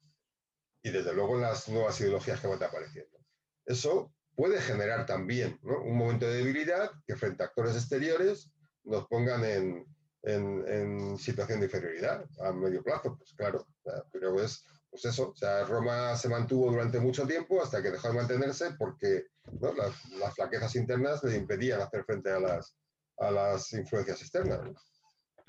[0.83, 3.18] y desde luego en las nuevas ideologías que van apareciendo.
[3.64, 8.51] Eso puede generar también un momento de debilidad que frente a actores exteriores
[8.85, 9.87] nos pongan en,
[10.22, 13.66] en, situación de inferioridad a medio plazo, pues claro,
[14.12, 18.09] pero es pues eso, o sea, Roma se mantuvo durante mucho tiempo hasta que dejó
[18.09, 19.24] de mantenerse porque
[19.62, 22.76] las, las, flaquezas internas le impedían hacer frente a las,
[23.18, 24.61] a las influencias externas.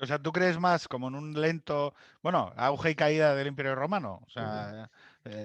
[0.00, 3.74] O sea, ¿tú crees más como en un lento, bueno, auge y caída del Imperio
[3.74, 4.22] Romano?
[4.26, 5.44] O sea, 800 eh,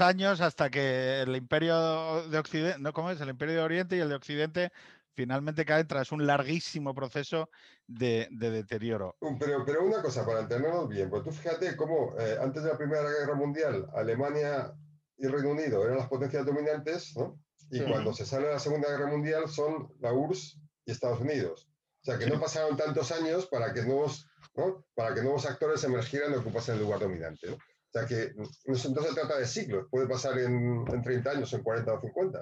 [0.00, 2.92] años hasta que el Imperio de Occidente, ¿no?
[2.92, 3.20] ¿Cómo es?
[3.20, 4.72] El Imperio de Oriente y el de Occidente
[5.14, 7.50] finalmente caen tras un larguísimo proceso
[7.86, 9.16] de, deterioro.
[9.38, 12.78] Pero, pero una cosa, para entendernos bien, pues tú fíjate cómo eh, antes de la
[12.78, 14.72] Primera Guerra Mundial, Alemania
[15.18, 17.38] y Reino Unido eran las potencias dominantes, ¿no?
[17.70, 21.68] Y cuando se sale la Segunda Guerra Mundial son la URSS y Estados Unidos.
[22.02, 24.26] O sea, que no pasaron tantos años para que nuevos,
[24.56, 24.84] ¿no?
[24.94, 27.48] para que nuevos actores emergieran y ocupasen el lugar dominante.
[27.48, 27.58] ¿no?
[27.92, 31.62] O sea, que no, se trata de siglos, puede pasar en, en 30 años, en
[31.62, 32.40] 40 o 50.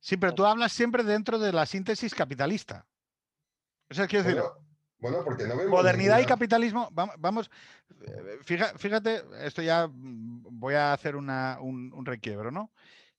[0.00, 2.86] Sí, pero tú hablas siempre dentro de la síntesis capitalista.
[3.88, 4.42] Eso quiero decir.
[4.98, 7.50] Bueno, porque no vemos Modernidad y capitalismo, vamos,
[8.02, 8.38] eh,
[8.76, 12.70] fíjate, esto ya voy a hacer una, un, un, requiebro, ¿no?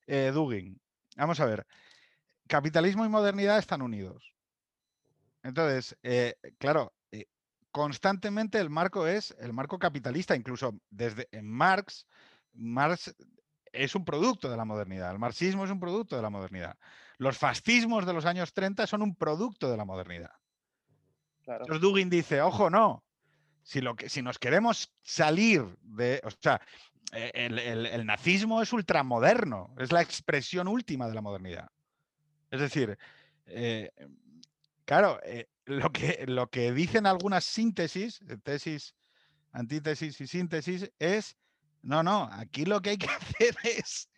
[0.06, 0.80] Eh, Dugin,
[1.18, 1.66] vamos a ver,
[2.48, 4.36] capitalismo y modernidad están unidos.
[5.42, 6.94] Entonces, eh, claro,
[7.72, 12.08] constantemente el marco es el marco capitalista, incluso desde en Marx,
[12.54, 13.16] Marx
[13.72, 16.78] es un producto de la modernidad, el marxismo es un producto de la modernidad.
[17.18, 20.32] Los fascismos de los años 30 son un producto de la modernidad.
[21.62, 23.04] Entonces Dugin dice, ojo, no,
[23.64, 26.62] si, lo que, si nos queremos salir de, o sea,
[27.14, 31.70] eh, el, el- el nazismo es ultramoderno, es la expresión última de la modernidad.
[32.50, 32.98] Es decir,
[33.46, 33.92] eh,
[34.86, 38.96] claro, eh, lo, que, lo que dicen algunas síntesis, eh, tesis,
[39.52, 41.38] antítesis y síntesis, es,
[41.82, 44.10] no, no, aquí lo que hay que hacer es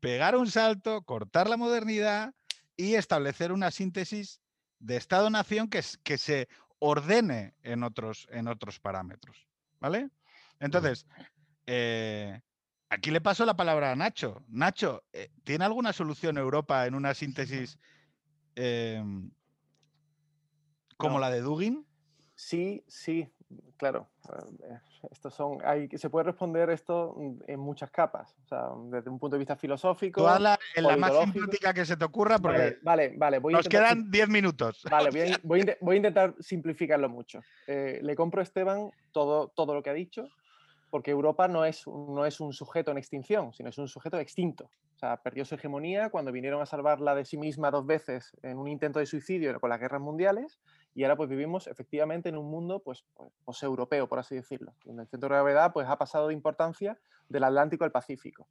[0.00, 2.34] pegar un salto, cortar la modernidad
[2.76, 4.40] y establecer una síntesis
[4.78, 6.48] de Estado-Nación que, que se
[6.78, 9.46] ordene en otros, en otros parámetros.
[9.80, 10.10] ¿Vale?
[10.58, 11.06] Entonces,
[11.66, 12.40] eh,
[12.88, 14.42] aquí le paso la palabra a Nacho.
[14.48, 17.78] Nacho, eh, ¿tiene alguna solución Europa en una síntesis
[18.54, 19.30] em,
[21.00, 21.20] como No.
[21.20, 21.86] la de Dugin?
[22.34, 23.28] Sí, sí,
[23.76, 24.08] claro.
[24.62, 24.78] eh,
[25.10, 28.34] Estos son, hay, se puede responder esto en muchas capas.
[28.44, 30.20] O sea, desde un punto de vista filosófico.
[30.22, 33.54] Tú hazla en la más simpática que se te ocurra porque Vale, vale, vale, voy
[33.54, 34.82] a nos intentar quedan 10 minutos.
[34.90, 37.40] Vale, voy a, voy a voy a intentar simplificarlo mucho.
[37.66, 40.28] Eh, le compro a Esteban todo, todo lo que ha dicho,
[40.90, 44.64] porque Europa no es, no es un sujeto en extinción, sino es un sujeto extinto.
[44.96, 48.58] O sea, perdió su hegemonía cuando vinieron a salvarla de sí misma dos veces en
[48.58, 50.58] un intento de suicidio con las guerras mundiales,
[50.94, 55.02] y ahora pues vivimos efectivamente en un mundo pues, pues poseuropeo, por así decirlo, donde
[55.02, 58.48] el centro de gravedad pues, ha pasado de importancia del Atlántico al Pacífico.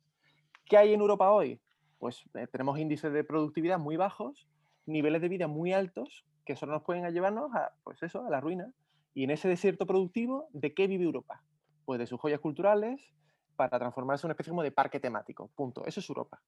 [0.65, 1.59] ¿Qué hay en Europa hoy?
[1.97, 4.47] Pues eh, tenemos índices de productividad muy bajos,
[4.85, 8.39] niveles de vida muy altos que solo nos pueden llevarnos a, pues eso, a la
[8.39, 8.71] ruina.
[9.13, 11.43] Y en ese desierto productivo, ¿de qué vive Europa?
[11.85, 13.13] Pues de sus joyas culturales
[13.55, 15.51] para transformarse en una especie de parque temático.
[15.55, 15.85] Punto.
[15.85, 16.41] Eso es Europa.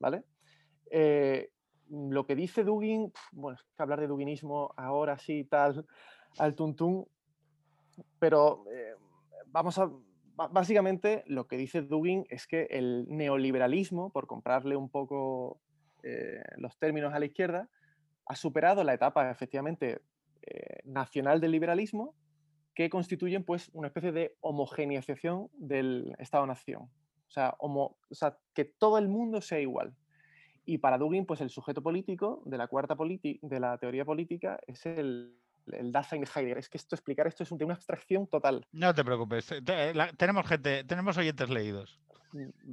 [0.00, 0.24] ¿Vale?
[0.90, 1.50] Eh,
[1.90, 5.86] lo que dice Dugin, bueno, es que hablar de Duginismo ahora sí, tal,
[6.38, 7.06] al tuntún,
[8.18, 8.94] pero eh,
[9.46, 9.90] vamos a.
[10.52, 15.60] Básicamente, lo que dice Dugin es que el neoliberalismo, por comprarle un poco
[16.04, 17.68] eh, los términos a la izquierda,
[18.24, 20.00] ha superado la etapa efectivamente
[20.42, 22.14] eh, nacional del liberalismo
[22.72, 26.82] que constituyen pues una especie de homogeneización del Estado-nación.
[26.82, 29.94] O sea, que todo el mundo sea igual.
[30.70, 34.84] Y para Dugin, pues el sujeto político de la cuarta de la teoría política es
[34.84, 35.34] el,
[35.72, 36.58] el Dasein de Heidegger.
[36.58, 38.66] Es que esto, explicar esto es un- una abstracción total.
[38.72, 41.98] No te preocupes, te- te- la- tenemos gente, tenemos oyentes leídos.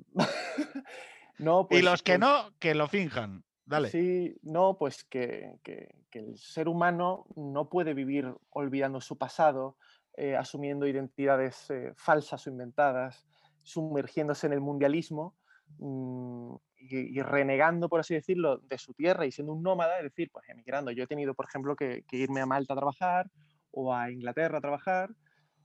[1.40, 3.46] no, y pues- los que pues- no, que lo finjan.
[3.66, 3.90] Dale.
[3.90, 9.78] Sí, no, pues que, que- que el ser humano no puede vivir olvidando su pasado,
[10.18, 13.26] eh, asumiendo identidades eh, falsas o inventadas,
[13.64, 15.38] sumergiéndose en el mundialismo
[15.80, 20.30] y, y renegando, por así decirlo, de su tierra y siendo un nómada, es decir,
[20.32, 20.92] pues emigrando.
[20.92, 23.30] Yo he tenido, por ejemplo, que, que irme a Malta a trabajar
[23.72, 25.10] o a Inglaterra a trabajar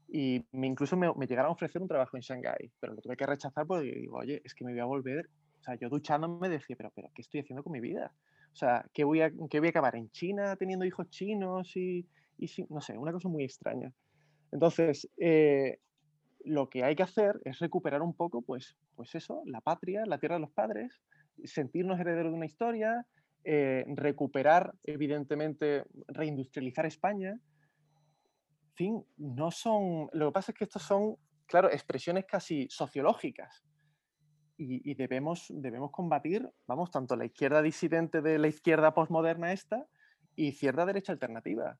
[0.09, 3.17] y me, incluso me, me llegaron a ofrecer un trabajo en Shanghái, pero lo tuve
[3.17, 5.29] que rechazar porque digo, oye, es que me voy a volver
[5.61, 8.13] o sea, yo duchándome decía, pero, pero ¿qué estoy haciendo con mi vida?
[8.53, 12.07] O sea, ¿qué voy a, qué voy a acabar en China teniendo hijos chinos y,
[12.39, 13.93] y no sé, una cosa muy extraña.
[14.51, 15.79] Entonces, eh,
[16.45, 20.19] lo que hay que hacer es recuperar un poco, pues, pues eso, la patria, la
[20.19, 21.01] tierra de los padres,
[21.45, 23.07] sentirnos herederos de una historia,
[23.45, 27.39] eh, recuperar, evidentemente, reindustrializar España.
[28.77, 30.09] En no son.
[30.13, 31.17] Lo que pasa es que estos son,
[31.47, 33.63] claro, expresiones casi sociológicas
[34.57, 39.87] y, y debemos, debemos combatir, vamos, tanto la izquierda disidente de la izquierda posmoderna esta
[40.35, 41.79] y izquierda derecha alternativa.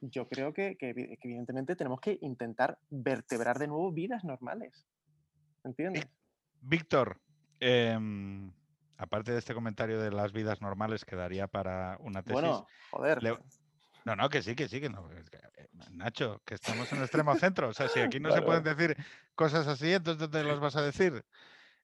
[0.00, 4.86] Yo creo que, que evi- que evidentemente tenemos que intentar vertebrar de nuevo vidas normales.
[5.64, 6.06] ¿Entiendes?
[6.60, 7.20] Víctor,
[7.60, 8.52] em,
[8.96, 12.32] aparte de este comentario de las vidas normales que daría para una tesis.
[12.32, 13.22] Bueno, joder.
[13.22, 13.38] le-
[14.04, 15.10] No, no, que sí, que sí, que no.
[15.12, 15.24] eh,
[15.90, 17.68] Nacho, que estamos en el extremo centro.
[17.68, 18.96] O sea, si aquí no se pueden decir
[19.34, 21.24] cosas así, entonces ¿dónde los vas a decir?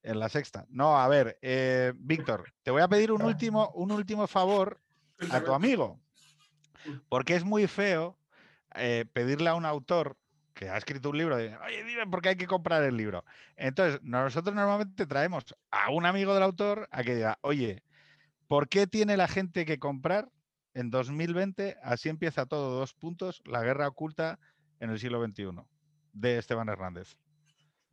[0.05, 0.67] En la sexta.
[0.69, 4.81] No, a ver, eh, Víctor, te voy a pedir un último, un último favor
[5.31, 6.01] a tu amigo.
[7.09, 8.17] Porque es muy feo
[8.75, 10.17] eh, pedirle a un autor
[10.55, 13.25] que ha escrito un libro oye, dime por qué hay que comprar el libro.
[13.57, 17.83] Entonces, nosotros normalmente traemos a un amigo del autor a que diga, oye,
[18.49, 20.31] ¿por qué tiene la gente que comprar
[20.75, 21.77] en 2020?
[21.83, 24.39] Así empieza todo, dos puntos, la guerra oculta
[24.81, 25.51] en el siglo XXI,
[26.13, 27.17] de Esteban Hernández.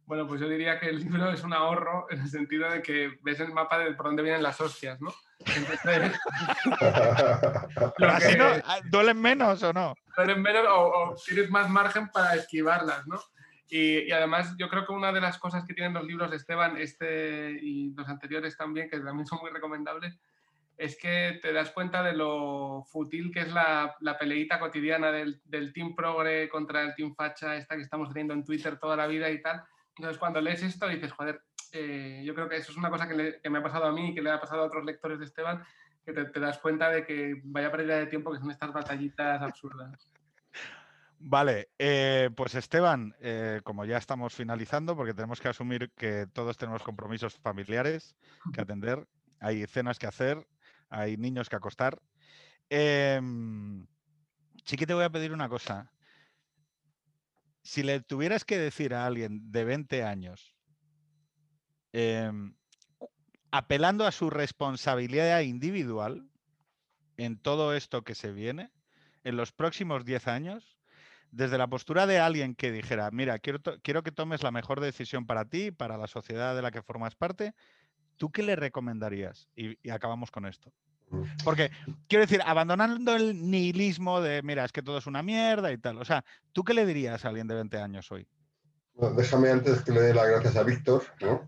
[0.10, 3.20] Bueno, pues yo diría que el libro es un ahorro en el sentido de que
[3.22, 5.14] ves el mapa de por dónde vienen las hostias, ¿no?
[5.46, 6.20] Entonces,
[8.00, 9.94] lo Así que- no, ah, ¿Duelen menos o no?
[10.18, 13.20] duelen menos o, o tienes más margen para esquivarlas, ¿no?
[13.70, 16.38] Y, y además yo creo que una de las cosas que tienen los libros de
[16.38, 20.18] Esteban, este y los anteriores también, que también son muy recomendables,
[20.76, 25.40] es que te das cuenta de lo fútil que es la, la peleita cotidiana del,
[25.46, 29.06] del Team Progre contra el Team Facha, esta que estamos teniendo en Twitter toda la
[29.06, 29.62] vida y tal.
[30.00, 31.42] Entonces cuando lees esto dices, joder,
[31.74, 34.16] eh, yo creo que eso es una cosa que, me ha pasado a mí y
[34.16, 35.62] que le ha pasado a otros lectores de Esteban,
[36.06, 40.10] que te, das cuenta de que vaya pérdida de tiempo que son estas batallitas absurdas.
[41.20, 46.58] Vale, eh, pues Esteban, eh, como ya estamos finalizando, porque tenemos que asumir que todos
[46.58, 48.16] tenemos compromisos familiares
[48.54, 49.06] que atender,
[49.42, 50.48] hay cenas que hacer,
[50.90, 52.02] hay niños que acostar.
[52.70, 53.86] Em,
[54.64, 55.92] sí que te voy a pedir una cosa.
[57.62, 60.56] Si le tuvieras que decir a alguien de 20 años,
[61.92, 62.56] em,
[63.52, 66.30] apelando a su responsabilidad individual
[67.18, 68.72] en todo esto que se viene,
[69.24, 70.78] en los próximos 10 años,
[71.32, 75.26] desde la postura de alguien que dijera, mira, quiero, quiero que tomes la mejor decisión
[75.26, 77.54] para ti, para la sociedad de la que formas parte,
[78.18, 79.48] ¿tú qué le recomendarías?
[79.56, 80.72] Y, acabamos con esto.
[81.44, 81.72] Porque,
[82.08, 85.98] quiero decir, abandonando el nihilismo de, mira, es que todo es una mierda y tal.
[85.98, 88.28] O sea, ¿tú qué le dirías a alguien de 20 años hoy?
[89.16, 91.04] déjame antes que le dé las gracias a Víctor,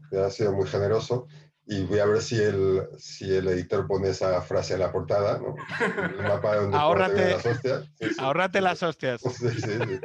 [0.10, 1.28] que ha sido muy generoso,
[1.66, 5.40] y voy a ver si el, si el editor pone esa frase en la portada,
[5.40, 5.56] ¿no?
[6.20, 7.90] El mapa donde ahórrate, las hostias.
[8.18, 9.22] ahórrate las hostias.
[9.22, 10.00] Sí, sí,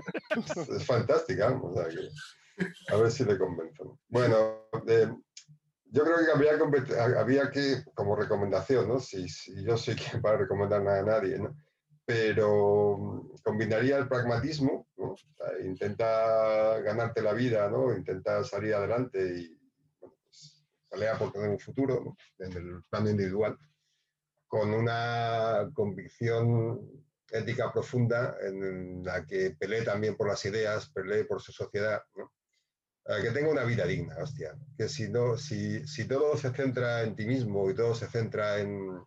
[0.76, 1.48] Es fantástica.
[1.60, 3.98] O sea que, a ver si le convenzo.
[4.08, 5.08] Bueno, eh,
[5.90, 9.00] yo creo que había, había, que, como recomendación, ¿no?
[9.00, 11.56] Si, si yo soy quien para recomendar nada a nadie, ¿no?
[12.04, 15.14] Pero mm, combinaría el pragmatismo, ¿no?
[15.64, 17.96] intenta ganarte la vida, ¿no?
[17.96, 19.56] Intenta salir adelante y
[20.90, 23.58] pelea por tener un futuro en el plano individual,
[24.46, 26.80] con una convicción
[27.30, 32.22] ética profunda en la que pelee también por las ideas, pelee por su sociedad, eh,
[33.06, 34.56] que tenga una vida digna, hostia.
[34.76, 38.58] Que si, no, si, si todo se centra en ti mismo y todo se centra
[38.58, 39.00] en,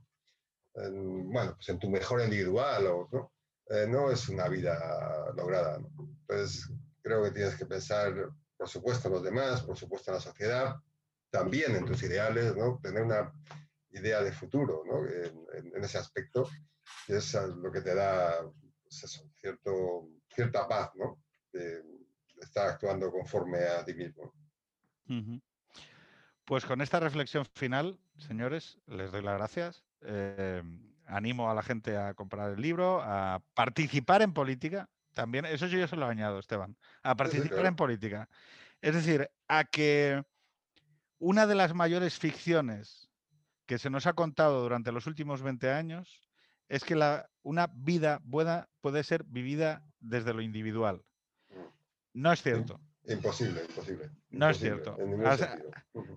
[0.73, 3.33] bueno, pues en tu mejor individual, o, ¿no?
[3.69, 5.77] Eh, es una vida lograda.
[6.21, 6.69] Entonces,
[7.01, 8.13] creo que tienes que pensar,
[8.57, 10.75] por supuesto, en los demás, por supuesto, en la sociedad,
[11.29, 12.79] también en tus ideales, ¿no?
[12.81, 13.31] Tener una
[13.91, 15.07] idea de futuro, ¿no?
[15.07, 16.49] En, ese aspecto,
[17.05, 18.41] que es lo que te da
[18.83, 21.21] pues cierto, cierta paz, ¿no?
[22.49, 24.33] Estar actuando conforme a ti mismo.
[26.45, 29.83] Pues con esta reflexión final, señores, les doy las gracias.
[30.01, 30.63] Eh,
[31.05, 34.89] animo a la gente a comprar el libro, a participar en política.
[35.13, 38.27] También, eso yo se lo añado, Esteban, a participar en política.
[38.81, 40.23] Es decir, a que
[41.19, 43.11] una de las mayores ficciones
[43.67, 46.27] que se nos ha contado durante los últimos 20 años
[46.67, 51.03] es que la, una vida buena puede ser vivida desde lo individual.
[52.13, 52.79] No es cierto.
[53.07, 54.09] Imposible, imposible.
[54.29, 54.97] No es cierto.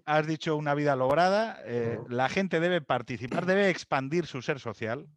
[0.05, 5.09] Has, dicho una vida lograda, eh, la gente debe participar, debe expandir su ser social.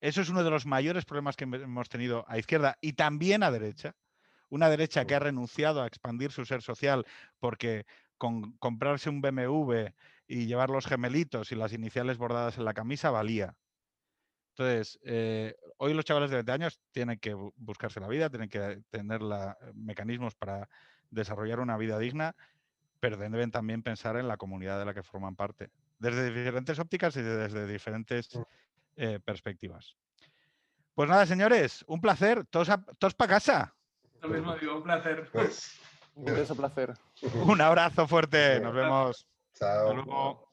[0.00, 3.50] Eso es uno de los mayores problemas que hemos tenido a izquierda y también a
[3.50, 3.94] derecha.
[4.48, 7.06] Una derecha que ha renunciado a expandir su ser social
[7.38, 7.86] porque
[8.18, 9.90] con comprarse un BMW
[10.26, 13.56] y llevar los gemelitos y las iniciales bordadas en la camisa valía.
[14.60, 18.82] Entonces, eh, hoy los chavales de 20 años tienen que buscarse la vida, tienen que
[18.90, 20.68] tener la, eh, mecanismos para
[21.08, 22.36] desarrollar una vida digna,
[23.00, 27.16] pero deben también pensar en la comunidad de la que forman parte, desde diferentes ópticas
[27.16, 28.38] y desde diferentes
[28.96, 29.96] eh, perspectivas.
[30.94, 32.44] Pues nada, señores, un placer.
[32.44, 33.74] Todos, todos para casa.
[34.20, 35.26] Lo mismo digo, un placer.
[35.32, 35.80] Pues,
[36.14, 36.92] un beso, placer.
[37.46, 38.60] Un abrazo fuerte.
[38.60, 39.26] Nos vemos.
[39.54, 39.88] Chao.
[39.88, 40.50] Hasta luego.